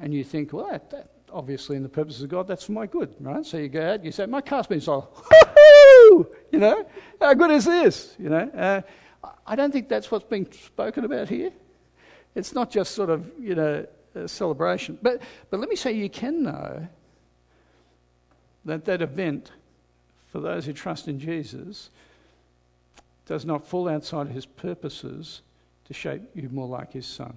and 0.00 0.12
you 0.14 0.24
think, 0.24 0.52
well, 0.52 0.68
that, 0.70 0.90
that, 0.90 1.08
obviously 1.32 1.76
in 1.76 1.82
the 1.82 1.88
purposes 1.88 2.22
of 2.22 2.28
God, 2.28 2.46
that's 2.46 2.64
for 2.64 2.72
my 2.72 2.86
good, 2.86 3.14
right? 3.20 3.44
So 3.44 3.56
you 3.56 3.68
go 3.68 3.92
out, 3.92 4.04
you 4.04 4.12
say, 4.12 4.26
my 4.26 4.40
car's 4.40 4.66
been 4.66 4.80
stolen. 4.80 5.06
you 6.50 6.58
know, 6.58 6.86
how 7.20 7.34
good 7.34 7.50
is 7.50 7.64
this? 7.64 8.14
You 8.18 8.28
know, 8.28 8.50
uh, 8.54 8.82
I 9.46 9.56
don't 9.56 9.72
think 9.72 9.88
that's 9.88 10.10
what's 10.10 10.24
being 10.24 10.50
spoken 10.52 11.04
about 11.04 11.28
here. 11.28 11.52
It's 12.34 12.54
not 12.54 12.70
just 12.70 12.94
sort 12.94 13.10
of, 13.10 13.30
you 13.38 13.54
know, 13.54 13.86
a 14.14 14.28
celebration. 14.28 14.98
But, 15.00 15.22
but 15.50 15.60
let 15.60 15.68
me 15.68 15.76
say, 15.76 15.92
you 15.92 16.08
can 16.08 16.42
know 16.42 16.86
that 18.64 18.84
that 18.84 19.02
event, 19.02 19.50
for 20.30 20.40
those 20.40 20.66
who 20.66 20.72
trust 20.72 21.08
in 21.08 21.18
Jesus, 21.18 21.90
does 23.26 23.44
not 23.44 23.66
fall 23.66 23.88
outside 23.88 24.28
his 24.28 24.46
purposes 24.46 25.42
to 25.86 25.94
shape 25.94 26.22
you 26.34 26.48
more 26.50 26.66
like 26.66 26.92
his 26.92 27.06
son 27.06 27.36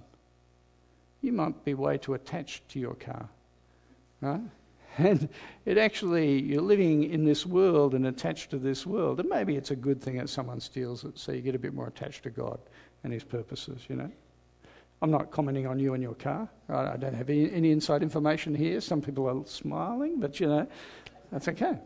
you 1.26 1.32
might 1.32 1.64
be 1.64 1.74
way 1.74 1.98
too 1.98 2.14
attached 2.14 2.68
to 2.70 2.78
your 2.78 2.94
car, 2.94 3.28
right? 4.20 4.40
And 4.98 5.28
it 5.66 5.76
actually, 5.76 6.40
you're 6.40 6.62
living 6.62 7.02
in 7.02 7.26
this 7.26 7.44
world 7.44 7.94
and 7.94 8.06
attached 8.06 8.48
to 8.52 8.58
this 8.58 8.86
world. 8.86 9.20
And 9.20 9.28
maybe 9.28 9.54
it's 9.54 9.70
a 9.70 9.76
good 9.76 10.00
thing 10.00 10.16
that 10.16 10.30
someone 10.30 10.58
steals 10.58 11.04
it 11.04 11.18
so 11.18 11.32
you 11.32 11.42
get 11.42 11.54
a 11.54 11.58
bit 11.58 11.74
more 11.74 11.86
attached 11.86 12.22
to 12.22 12.30
God 12.30 12.58
and 13.04 13.12
His 13.12 13.22
purposes, 13.22 13.82
you 13.90 13.96
know. 13.96 14.10
I'm 15.02 15.10
not 15.10 15.30
commenting 15.30 15.66
on 15.66 15.78
you 15.78 15.92
and 15.92 16.02
your 16.02 16.14
car? 16.14 16.48
I 16.70 16.96
don't 16.96 17.12
have 17.12 17.28
any, 17.28 17.52
any 17.52 17.72
inside 17.72 18.02
information 18.02 18.54
here. 18.54 18.80
Some 18.80 19.02
people 19.02 19.28
are 19.28 19.46
smiling, 19.46 20.18
but 20.18 20.40
you 20.40 20.46
know, 20.46 20.66
that's 21.30 21.48
okay. 21.48 21.78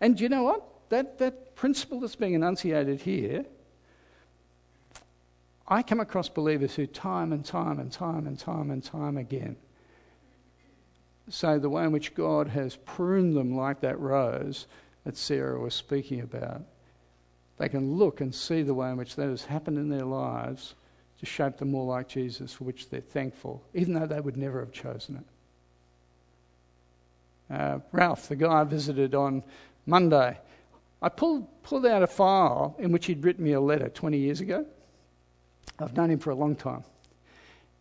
And 0.00 0.18
you 0.18 0.30
know 0.30 0.44
what? 0.44 0.66
That, 0.88 1.18
that 1.18 1.54
principle 1.54 2.00
that's 2.00 2.16
being 2.16 2.32
enunciated 2.32 3.02
here 3.02 3.44
I 5.68 5.82
come 5.82 6.00
across 6.00 6.28
believers 6.28 6.74
who, 6.74 6.86
time 6.86 7.32
and 7.32 7.44
time 7.44 7.80
and 7.80 7.90
time 7.90 8.26
and 8.26 8.38
time 8.38 8.70
and 8.70 8.82
time 8.82 9.16
again, 9.16 9.56
say 11.28 11.58
the 11.58 11.68
way 11.68 11.84
in 11.84 11.92
which 11.92 12.14
God 12.14 12.48
has 12.48 12.76
pruned 12.76 13.36
them 13.36 13.56
like 13.56 13.80
that 13.80 13.98
rose 13.98 14.66
that 15.04 15.16
Sarah 15.16 15.58
was 15.58 15.74
speaking 15.74 16.20
about. 16.20 16.62
They 17.58 17.68
can 17.68 17.94
look 17.94 18.20
and 18.20 18.34
see 18.34 18.62
the 18.62 18.74
way 18.74 18.90
in 18.90 18.96
which 18.96 19.16
that 19.16 19.28
has 19.28 19.46
happened 19.46 19.78
in 19.78 19.88
their 19.88 20.04
lives 20.04 20.74
to 21.18 21.26
shape 21.26 21.56
them 21.56 21.70
more 21.70 21.86
like 21.86 22.08
Jesus, 22.08 22.52
for 22.52 22.64
which 22.64 22.90
they're 22.90 23.00
thankful, 23.00 23.62
even 23.74 23.94
though 23.94 24.06
they 24.06 24.20
would 24.20 24.36
never 24.36 24.60
have 24.60 24.72
chosen 24.72 25.16
it. 25.16 25.24
Uh, 27.54 27.78
Ralph, 27.92 28.28
the 28.28 28.36
guy 28.36 28.60
I 28.60 28.64
visited 28.64 29.14
on 29.14 29.42
Monday, 29.86 30.38
I 31.00 31.08
pulled, 31.08 31.62
pulled 31.62 31.86
out 31.86 32.02
a 32.02 32.06
file 32.06 32.76
in 32.78 32.92
which 32.92 33.06
he'd 33.06 33.24
written 33.24 33.44
me 33.44 33.52
a 33.52 33.60
letter 33.60 33.88
20 33.88 34.18
years 34.18 34.40
ago. 34.40 34.66
I've 35.78 35.96
known 35.96 36.10
him 36.10 36.18
for 36.18 36.30
a 36.30 36.34
long 36.34 36.56
time. 36.56 36.84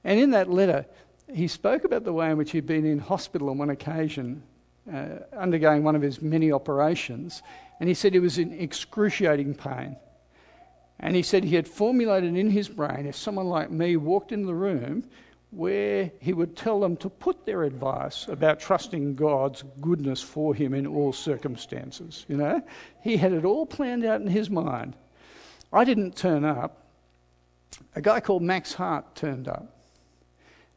And 0.03 0.19
in 0.19 0.31
that 0.31 0.49
letter, 0.49 0.85
he 1.33 1.47
spoke 1.47 1.83
about 1.83 2.03
the 2.03 2.13
way 2.13 2.29
in 2.29 2.37
which 2.37 2.51
he'd 2.51 2.67
been 2.67 2.85
in 2.85 2.99
hospital 2.99 3.49
on 3.49 3.57
one 3.57 3.69
occasion, 3.71 4.43
uh, 4.91 5.19
undergoing 5.35 5.83
one 5.83 5.95
of 5.95 6.01
his 6.01 6.21
many 6.21 6.51
operations. 6.51 7.41
And 7.79 7.89
he 7.89 7.95
said 7.95 8.13
he 8.13 8.19
was 8.19 8.37
in 8.37 8.51
excruciating 8.53 9.55
pain. 9.55 9.95
And 10.99 11.15
he 11.15 11.23
said 11.23 11.43
he 11.43 11.55
had 11.55 11.67
formulated 11.67 12.35
in 12.35 12.49
his 12.49 12.69
brain 12.69 13.05
if 13.05 13.15
someone 13.15 13.47
like 13.47 13.71
me 13.71 13.97
walked 13.97 14.31
in 14.31 14.45
the 14.45 14.53
room, 14.53 15.03
where 15.51 16.11
he 16.19 16.33
would 16.33 16.55
tell 16.55 16.79
them 16.79 16.97
to 16.97 17.09
put 17.09 17.45
their 17.45 17.63
advice 17.63 18.27
about 18.27 18.59
trusting 18.59 19.15
God's 19.15 19.63
goodness 19.81 20.21
for 20.21 20.53
him 20.53 20.73
in 20.73 20.85
all 20.85 21.13
circumstances. 21.13 22.25
You 22.27 22.37
know, 22.37 22.61
he 23.01 23.17
had 23.17 23.33
it 23.33 23.45
all 23.45 23.65
planned 23.65 24.05
out 24.05 24.21
in 24.21 24.27
his 24.27 24.49
mind. 24.49 24.95
I 25.71 25.83
didn't 25.83 26.15
turn 26.15 26.43
up, 26.43 26.84
a 27.95 28.01
guy 28.01 28.19
called 28.19 28.41
Max 28.41 28.73
Hart 28.73 29.15
turned 29.15 29.47
up. 29.47 29.75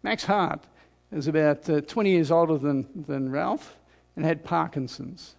Max 0.02 0.24
Hart 0.24 0.64
is 1.12 1.26
about 1.26 1.68
uh, 1.68 1.80
20 1.80 2.10
years 2.10 2.30
older 2.30 2.58
than, 2.58 2.86
than 3.06 3.30
Ralph 3.30 3.76
and 4.16 4.24
had 4.24 4.44
Parkinson's. 4.44 5.34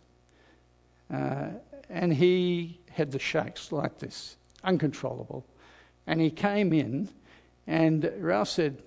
Uh, 1.14 1.50
and 1.90 2.14
he 2.14 2.80
had 2.92 3.12
the 3.12 3.20
shakes 3.20 3.72
like 3.72 4.00
this, 4.00 4.38
uncontrollable. 4.64 5.46
And 6.08 6.22
he 6.22 6.30
came 6.30 6.74
in, 6.74 7.10
and 7.68 8.12
Ralph 8.20 8.50
said, 8.50 8.82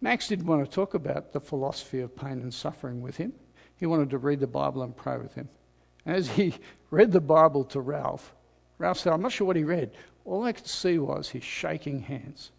Max 0.00 0.28
didn't 0.28 0.46
want 0.46 0.64
to 0.64 0.70
talk 0.70 0.94
about 0.94 1.32
the 1.32 1.40
philosophy 1.40 2.00
of 2.00 2.14
pain 2.14 2.32
and 2.32 2.52
suffering 2.52 3.00
with 3.00 3.16
him. 3.16 3.32
He 3.78 3.86
wanted 3.86 4.10
to 4.10 4.18
read 4.18 4.40
the 4.40 4.46
Bible 4.46 4.82
and 4.82 4.96
pray 4.96 5.18
with 5.18 5.34
him. 5.34 5.48
And 6.04 6.16
as 6.16 6.28
he 6.28 6.54
read 6.90 7.12
the 7.12 7.20
Bible 7.20 7.64
to 7.64 7.80
Ralph, 7.80 8.34
Ralph 8.78 8.98
said, 8.98 9.12
I'm 9.12 9.22
not 9.22 9.32
sure 9.32 9.46
what 9.46 9.56
he 9.56 9.64
read. 9.64 9.92
All 10.24 10.44
I 10.44 10.52
could 10.52 10.66
see 10.66 10.98
was 10.98 11.30
he's 11.30 11.44
shaking 11.44 12.00
hands. 12.00 12.50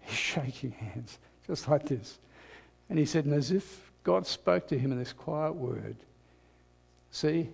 He's 0.00 0.16
shaking 0.16 0.72
hands, 0.72 1.18
just 1.46 1.68
like 1.68 1.86
this. 1.86 2.18
And 2.90 2.98
he 2.98 3.04
said, 3.04 3.24
and 3.24 3.34
as 3.34 3.50
if 3.50 3.90
God 4.04 4.26
spoke 4.26 4.68
to 4.68 4.78
him 4.78 4.92
in 4.92 4.98
this 4.98 5.12
quiet 5.12 5.54
word, 5.54 5.96
see, 7.10 7.50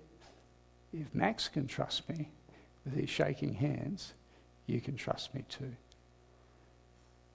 if 0.93 1.13
Max 1.15 1.49
can 1.49 1.67
trust 1.67 2.09
me 2.09 2.29
with 2.85 2.95
his 2.95 3.11
shaking 3.11 3.55
hands, 3.55 4.15
you 4.67 4.81
can 4.81 4.97
trust 4.97 5.35
me 5.35 5.45
too. 5.49 5.73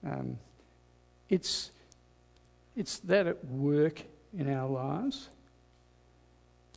Um, 0.06 0.38
it's, 1.28 1.70
it's 2.76 2.98
that 3.00 3.26
at 3.26 3.44
work 3.44 4.02
in 4.36 4.52
our 4.52 4.68
lives. 4.68 5.28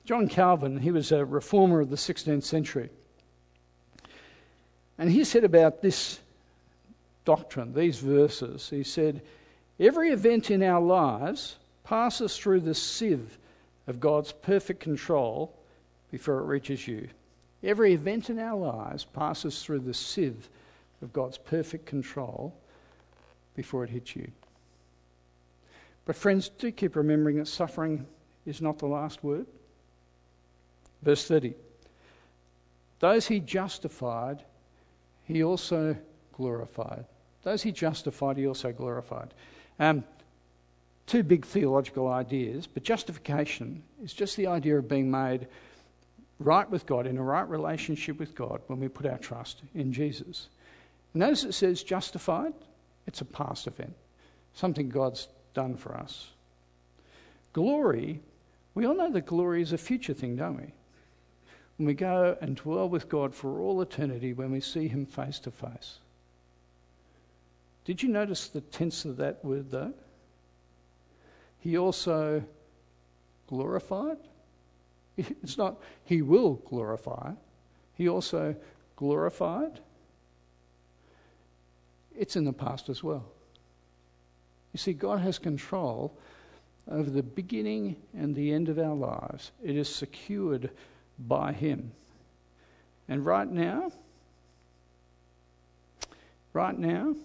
John 0.06 0.28
Calvin, 0.28 0.80
he 0.80 0.92
was 0.92 1.12
a 1.12 1.24
reformer 1.24 1.80
of 1.80 1.90
the 1.90 1.96
16th 1.96 2.44
century. 2.44 2.90
And 4.98 5.10
he 5.10 5.24
said 5.24 5.44
about 5.44 5.82
this 5.82 6.20
doctrine, 7.26 7.74
these 7.74 8.00
verses, 8.00 8.70
he 8.70 8.84
said, 8.84 9.22
Every 9.80 10.10
event 10.10 10.52
in 10.52 10.62
our 10.62 10.82
lives 10.82 11.58
passes 11.84 12.38
through 12.38 12.62
the 12.62 12.76
sieve 12.76 13.38
of 13.88 14.00
God's 14.00 14.32
perfect 14.32 14.80
control 14.80 15.54
before 16.12 16.40
it 16.40 16.46
reaches 16.46 16.88
you. 16.88 17.10
Every 17.64 17.94
event 17.94 18.30
in 18.30 18.40
our 18.40 18.58
lives 18.58 19.06
passes 19.06 19.64
through 19.64 19.80
the 19.80 19.94
sieve 19.94 20.50
of 21.02 21.12
God's 21.14 21.38
perfect 21.38 21.86
control 21.86 22.54
before 23.56 23.84
it 23.84 23.90
hits 23.90 24.16
you. 24.16 24.30
But, 26.06 26.16
friends, 26.16 26.50
do 26.50 26.72
keep 26.72 26.96
remembering 26.96 27.38
that 27.38 27.48
suffering 27.48 28.06
is 28.46 28.62
not 28.62 28.78
the 28.80 28.88
last 28.88 29.24
word. 29.24 29.48
Verse 31.02 31.26
30 31.28 31.54
Those 33.00 33.28
he 33.28 33.40
justified, 33.40 34.44
he 35.26 35.44
also 35.44 35.96
glorified. 36.34 37.06
Those 37.44 37.62
he 37.62 37.72
justified, 37.72 38.38
he 38.38 38.48
also 38.48 38.72
glorified. 38.72 39.34
Um, 39.80 40.04
two 41.06 41.24
big 41.24 41.46
theological 41.46 42.08
ideas, 42.08 42.68
but 42.68 42.84
justification 42.84 43.84
is 44.04 44.14
just 44.14 44.38
the 44.38 44.48
idea 44.48 44.78
of 44.78 44.88
being 44.88 45.12
made 45.12 45.48
right 46.40 46.70
with 46.70 46.86
God, 46.86 47.08
in 47.08 47.18
a 47.18 47.24
right 47.24 47.48
relationship 47.48 48.20
with 48.20 48.36
God, 48.36 48.62
when 48.68 48.80
we 48.80 48.88
put 48.88 49.06
our 49.06 49.18
trust 49.18 49.62
in 49.76 49.94
Jesus. 49.94 50.48
Notice 51.14 51.44
it 51.44 51.54
says 51.54 51.84
justified, 51.84 52.54
it's 53.08 53.22
a 53.22 53.26
past 53.26 53.68
event, 53.68 53.94
something 54.54 54.90
God's 54.90 55.28
done 55.54 55.76
for 55.76 55.96
us. 55.96 56.32
Glory, 57.54 58.20
we 58.74 58.86
all 58.86 58.96
know 58.96 59.12
that 59.12 59.26
glory 59.26 59.62
is 59.62 59.74
a 59.74 59.78
future 59.78 60.14
thing, 60.14 60.36
don't 60.36 60.58
we? 60.58 60.74
When 61.78 61.88
we 61.88 61.94
go 61.94 62.38
and 62.42 62.56
dwell 62.56 62.88
with 62.88 63.10
God 63.10 63.34
for 63.34 63.60
all 63.60 63.82
eternity 63.82 64.34
when 64.34 64.52
we 64.52 64.60
see 64.60 64.88
Him 64.88 65.06
face 65.06 65.40
to 65.40 65.52
face. 65.52 65.98
Did 67.86 68.02
you 68.02 68.10
notice 68.10 68.48
the 68.48 68.62
tense 68.62 69.06
of 69.06 69.18
that 69.18 69.44
word 69.44 69.72
though? 69.72 69.94
He 71.60 71.78
also 71.78 72.44
glorified. 73.48 74.18
It's 75.18 75.58
not 75.58 75.78
he 76.06 76.22
will 76.22 76.56
glorify, 76.56 77.34
he 77.96 78.10
also 78.10 78.56
glorified. 78.96 79.80
It's 82.16 82.36
in 82.36 82.46
the 82.46 82.54
past 82.54 82.90
as 82.90 83.04
well. 83.04 83.26
You 84.72 84.78
see, 84.78 84.94
God 84.94 85.20
has 85.20 85.38
control 85.38 86.18
over 86.90 87.10
the 87.10 87.24
beginning 87.24 87.96
and 88.18 88.36
the 88.36 88.52
end 88.52 88.70
of 88.70 88.80
our 88.80 88.96
lives. 88.96 89.52
It 89.64 89.76
is 89.76 89.88
secured 89.88 90.70
by 91.20 91.54
Him. 91.54 91.92
And 93.08 93.26
right 93.26 93.50
now, 93.50 93.92
right 96.54 96.78
now, 96.78 97.16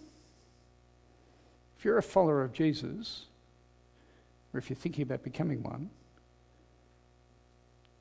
if 1.79 1.85
you're 1.85 1.99
a 1.99 2.03
follower 2.03 2.43
of 2.43 2.53
Jesus, 2.53 3.27
or 4.53 4.59
if 4.59 4.69
you're 4.69 4.77
thinking 4.77 5.03
about 5.03 5.23
becoming 5.23 5.63
one, 5.63 5.91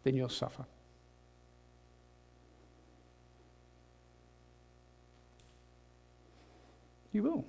then 0.04 0.15
you'll 0.15 0.30
suffer. 0.30 0.65
You 7.12 7.23
will. 7.23 7.45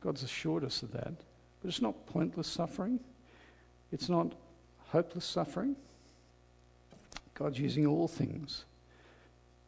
God's 0.00 0.22
assured 0.22 0.64
us 0.64 0.82
of 0.82 0.92
that. 0.92 1.12
But 1.60 1.68
it's 1.68 1.82
not 1.82 2.06
pointless 2.06 2.46
suffering, 2.46 3.00
it's 3.92 4.08
not 4.08 4.32
hopeless 4.88 5.24
suffering. 5.24 5.76
God's 7.38 7.60
using 7.60 7.86
all 7.86 8.08
things 8.08 8.64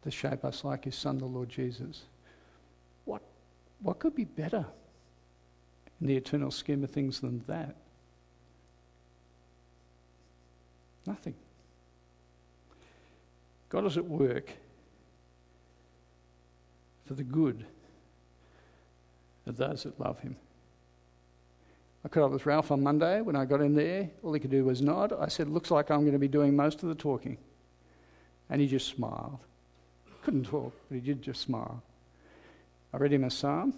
to 0.02 0.11
shape 0.11 0.44
us 0.44 0.64
like 0.64 0.85
His 0.85 0.96
Son, 0.96 1.18
the 1.18 1.24
Lord 1.24 1.48
Jesus. 1.48 2.02
What, 3.04 3.22
what 3.80 4.00
could 4.00 4.14
be 4.14 4.24
better 4.24 4.66
in 6.00 6.06
the 6.09 6.16
eternal 6.16 6.50
scheme 6.50 6.83
of 6.83 6.90
things 6.90 7.20
than 7.20 7.44
that? 7.46 7.76
Nothing. 11.06 11.35
God 13.68 13.87
is 13.87 13.96
at 13.96 14.04
work 14.04 14.50
for 17.06 17.14
the 17.14 17.22
good 17.22 17.64
of 19.46 19.56
those 19.56 19.85
that 19.85 19.98
love 20.00 20.18
him. 20.20 20.37
I 22.04 22.09
caught 22.09 22.24
up 22.24 22.30
with 22.33 22.46
Ralph 22.46 22.72
on 22.72 22.83
Monday 22.83 23.20
when 23.20 23.37
I 23.37 23.44
got 23.44 23.61
in 23.61 23.74
there. 23.74 24.11
All 24.22 24.33
he 24.33 24.40
could 24.40 24.50
do 24.50 24.64
was 24.64 24.80
nod. 24.83 25.12
I 25.12 25.28
said, 25.28 25.48
Looks 25.48 25.70
like 25.70 25.90
I'm 25.90 26.00
going 26.00 26.12
to 26.12 26.18
be 26.18 26.28
doing 26.28 26.56
most 26.56 26.83
of 26.83 26.88
the 26.88 26.94
talking. 26.94 27.37
And 28.50 28.60
he 28.60 28.66
just 28.66 28.88
smiled. 28.88 29.38
Couldn't 30.22 30.46
talk, 30.46 30.74
but 30.88 30.96
he 30.96 31.00
did 31.00 31.22
just 31.22 31.40
smile. 31.40 31.82
I 32.92 32.96
read 32.98 33.12
him 33.12 33.24
a 33.24 33.30
psalm, 33.30 33.72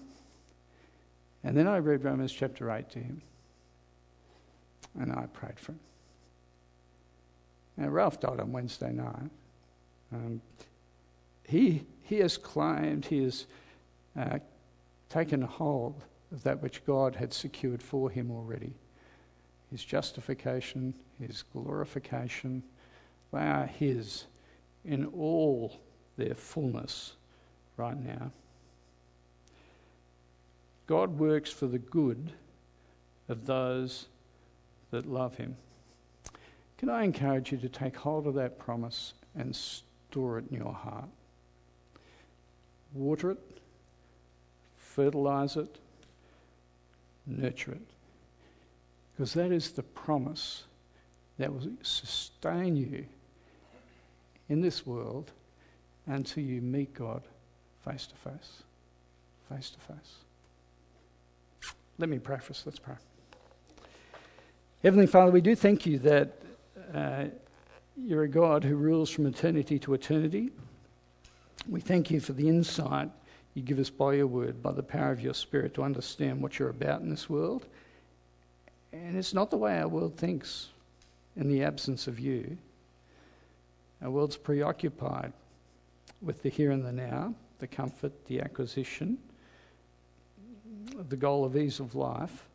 and 1.44 1.56
then 1.56 1.66
I 1.66 1.78
read 1.78 2.04
Romans 2.04 2.32
chapter 2.32 2.70
8 2.70 2.88
to 2.90 2.98
him. 2.98 3.22
And 4.98 5.12
I 5.12 5.26
prayed 5.32 5.58
for 5.58 5.72
him. 5.72 5.80
Now, 7.76 7.88
Ralph 7.88 8.20
died 8.20 8.40
on 8.40 8.52
Wednesday 8.52 8.92
night. 8.92 9.30
Um, 10.12 10.40
he, 11.44 11.86
he 12.02 12.18
has 12.18 12.36
claimed, 12.36 13.06
he 13.06 13.24
has 13.24 13.46
uh, 14.16 14.38
taken 15.08 15.42
hold 15.42 16.02
of 16.30 16.42
that 16.42 16.62
which 16.62 16.84
God 16.84 17.14
had 17.16 17.32
secured 17.32 17.82
for 17.82 18.10
him 18.10 18.30
already. 18.30 18.72
His 19.70 19.84
justification, 19.84 20.94
his 21.18 21.44
glorification, 21.52 22.62
they 23.32 23.38
are 23.38 23.66
his 23.66 24.24
in 24.84 25.06
all 25.06 25.80
their 26.16 26.34
fullness 26.34 27.14
right 27.76 27.98
now. 27.98 28.30
God 30.86 31.18
works 31.18 31.50
for 31.50 31.66
the 31.66 31.78
good 31.78 32.32
of 33.28 33.46
those 33.46 34.06
that 34.90 35.06
love 35.06 35.36
him. 35.36 35.56
Can 36.78 36.90
I 36.90 37.04
encourage 37.04 37.52
you 37.52 37.58
to 37.58 37.68
take 37.68 37.96
hold 37.96 38.26
of 38.26 38.34
that 38.34 38.58
promise 38.58 39.14
and 39.36 39.54
store 39.54 40.38
it 40.38 40.44
in 40.50 40.56
your 40.56 40.72
heart? 40.72 41.08
Water 42.92 43.30
it, 43.30 43.40
fertilize 44.76 45.56
it, 45.56 45.78
nurture 47.26 47.72
it. 47.72 47.86
Because 49.12 49.32
that 49.34 49.52
is 49.52 49.70
the 49.70 49.82
promise 49.82 50.64
that 51.38 51.52
will 51.52 51.70
sustain 51.82 52.76
you 52.76 53.06
in 54.52 54.60
this 54.60 54.86
world 54.86 55.32
until 56.06 56.44
you 56.44 56.60
meet 56.60 56.92
God 56.92 57.22
face 57.84 58.06
to 58.06 58.14
face. 58.16 58.62
Face 59.48 59.70
to 59.70 59.80
face. 59.80 60.14
Let 61.98 62.08
me 62.08 62.20
us. 62.26 62.62
Let's 62.66 62.78
pray. 62.78 62.94
Heavenly 64.82 65.06
Father, 65.06 65.30
we 65.30 65.40
do 65.40 65.54
thank 65.54 65.86
you 65.86 65.98
that 66.00 66.42
uh, 66.94 67.24
you're 67.96 68.24
a 68.24 68.28
God 68.28 68.62
who 68.62 68.76
rules 68.76 69.08
from 69.08 69.26
eternity 69.26 69.78
to 69.80 69.94
eternity. 69.94 70.50
We 71.68 71.80
thank 71.80 72.10
you 72.10 72.20
for 72.20 72.32
the 72.32 72.48
insight 72.48 73.10
you 73.54 73.62
give 73.62 73.78
us 73.78 73.90
by 73.90 74.14
your 74.14 74.26
word, 74.26 74.62
by 74.62 74.72
the 74.72 74.82
power 74.82 75.12
of 75.12 75.20
your 75.20 75.34
spirit, 75.34 75.74
to 75.74 75.82
understand 75.82 76.40
what 76.42 76.58
you're 76.58 76.70
about 76.70 77.00
in 77.02 77.10
this 77.10 77.28
world. 77.28 77.66
And 78.92 79.16
it's 79.16 79.34
not 79.34 79.50
the 79.50 79.56
way 79.56 79.78
our 79.78 79.88
world 79.88 80.16
thinks 80.16 80.68
in 81.36 81.48
the 81.48 81.62
absence 81.62 82.06
of 82.06 82.18
you. 82.18 82.58
Our 84.02 84.10
world's 84.10 84.36
preoccupied 84.36 85.32
with 86.20 86.42
the 86.42 86.48
here 86.48 86.70
and 86.70 86.84
the 86.84 86.92
now, 86.92 87.34
the 87.58 87.66
comfort, 87.66 88.12
the 88.26 88.40
acquisition, 88.40 89.18
the 91.08 91.16
goal 91.16 91.44
of 91.44 91.56
ease 91.56 91.78
of 91.80 91.94
life. 91.94 92.48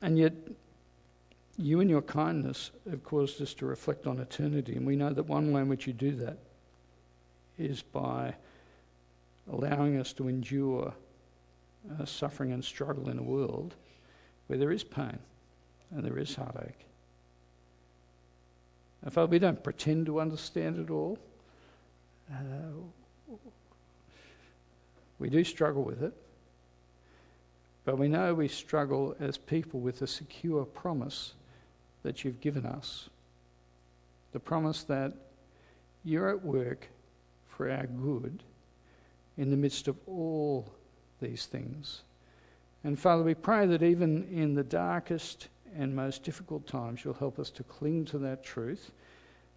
And 0.00 0.18
yet, 0.18 0.32
you 1.58 1.80
and 1.80 1.88
your 1.88 2.02
kindness 2.02 2.70
have 2.88 3.02
caused 3.02 3.40
us 3.40 3.54
to 3.54 3.66
reflect 3.66 4.06
on 4.06 4.18
eternity. 4.18 4.76
And 4.76 4.86
we 4.86 4.96
know 4.96 5.12
that 5.12 5.24
one 5.24 5.52
way 5.52 5.62
in 5.62 5.68
which 5.68 5.86
you 5.86 5.92
do 5.92 6.12
that 6.16 6.38
is 7.58 7.82
by 7.82 8.34
allowing 9.50 9.98
us 9.98 10.12
to 10.14 10.28
endure 10.28 10.92
uh, 11.98 12.04
suffering 12.04 12.52
and 12.52 12.64
struggle 12.64 13.08
in 13.08 13.18
a 13.18 13.22
world 13.22 13.74
where 14.46 14.58
there 14.58 14.72
is 14.72 14.84
pain 14.84 15.18
and 15.90 16.04
there 16.04 16.18
is 16.18 16.34
heartache. 16.34 16.86
And 19.06 19.12
Father, 19.12 19.30
we 19.30 19.38
don't 19.38 19.62
pretend 19.62 20.06
to 20.06 20.20
understand 20.20 20.80
it 20.80 20.90
all. 20.90 21.16
Uh, 22.28 23.36
we 25.20 25.30
do 25.30 25.44
struggle 25.44 25.84
with 25.84 26.02
it. 26.02 26.12
But 27.84 27.98
we 27.98 28.08
know 28.08 28.34
we 28.34 28.48
struggle 28.48 29.14
as 29.20 29.38
people 29.38 29.78
with 29.78 30.00
the 30.00 30.08
secure 30.08 30.64
promise 30.64 31.34
that 32.02 32.24
you've 32.24 32.40
given 32.40 32.66
us. 32.66 33.08
The 34.32 34.40
promise 34.40 34.82
that 34.82 35.12
you're 36.02 36.30
at 36.30 36.44
work 36.44 36.88
for 37.46 37.70
our 37.70 37.86
good 37.86 38.42
in 39.38 39.52
the 39.52 39.56
midst 39.56 39.86
of 39.86 39.96
all 40.08 40.68
these 41.20 41.46
things. 41.46 42.02
And 42.82 42.98
Father, 42.98 43.22
we 43.22 43.34
pray 43.34 43.66
that 43.66 43.84
even 43.84 44.24
in 44.32 44.56
the 44.56 44.64
darkest 44.64 45.46
and 45.76 45.94
most 45.94 46.22
difficult 46.22 46.66
times, 46.66 47.04
you'll 47.04 47.14
help 47.14 47.38
us 47.38 47.50
to 47.50 47.62
cling 47.62 48.04
to 48.06 48.18
that 48.18 48.44
truth. 48.44 48.90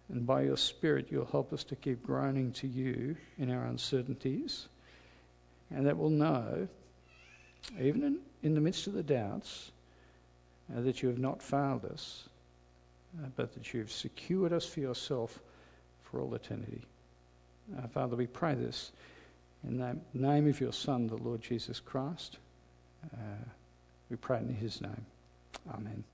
And 0.08 0.26
by 0.26 0.42
your 0.42 0.56
Spirit, 0.56 1.06
you'll 1.10 1.26
help 1.26 1.52
us 1.52 1.64
to 1.64 1.76
keep 1.76 2.02
groaning 2.02 2.52
to 2.52 2.66
you 2.66 3.16
in 3.38 3.50
our 3.50 3.64
uncertainties. 3.64 4.68
And 5.70 5.86
that 5.86 5.96
we'll 5.96 6.10
know, 6.10 6.68
even 7.80 8.02
in, 8.02 8.18
in 8.42 8.54
the 8.54 8.60
midst 8.60 8.86
of 8.86 8.92
the 8.92 9.02
doubts, 9.02 9.70
uh, 10.76 10.80
that 10.80 11.02
you 11.02 11.08
have 11.08 11.18
not 11.18 11.42
failed 11.42 11.84
us, 11.84 12.28
uh, 13.22 13.28
but 13.36 13.54
that 13.54 13.72
you've 13.72 13.92
secured 13.92 14.52
us 14.52 14.66
for 14.66 14.80
yourself 14.80 15.38
for 16.02 16.20
all 16.20 16.34
eternity. 16.34 16.82
Uh, 17.78 17.86
Father, 17.88 18.16
we 18.16 18.26
pray 18.26 18.54
this 18.54 18.90
in 19.64 19.78
the 19.78 19.96
name 20.12 20.48
of 20.48 20.60
your 20.60 20.72
Son, 20.72 21.06
the 21.06 21.16
Lord 21.16 21.40
Jesus 21.40 21.78
Christ. 21.78 22.38
Uh, 23.14 23.44
we 24.10 24.16
pray 24.16 24.38
in 24.38 24.54
his 24.54 24.80
name. 24.80 25.06
Amen. 25.68 26.04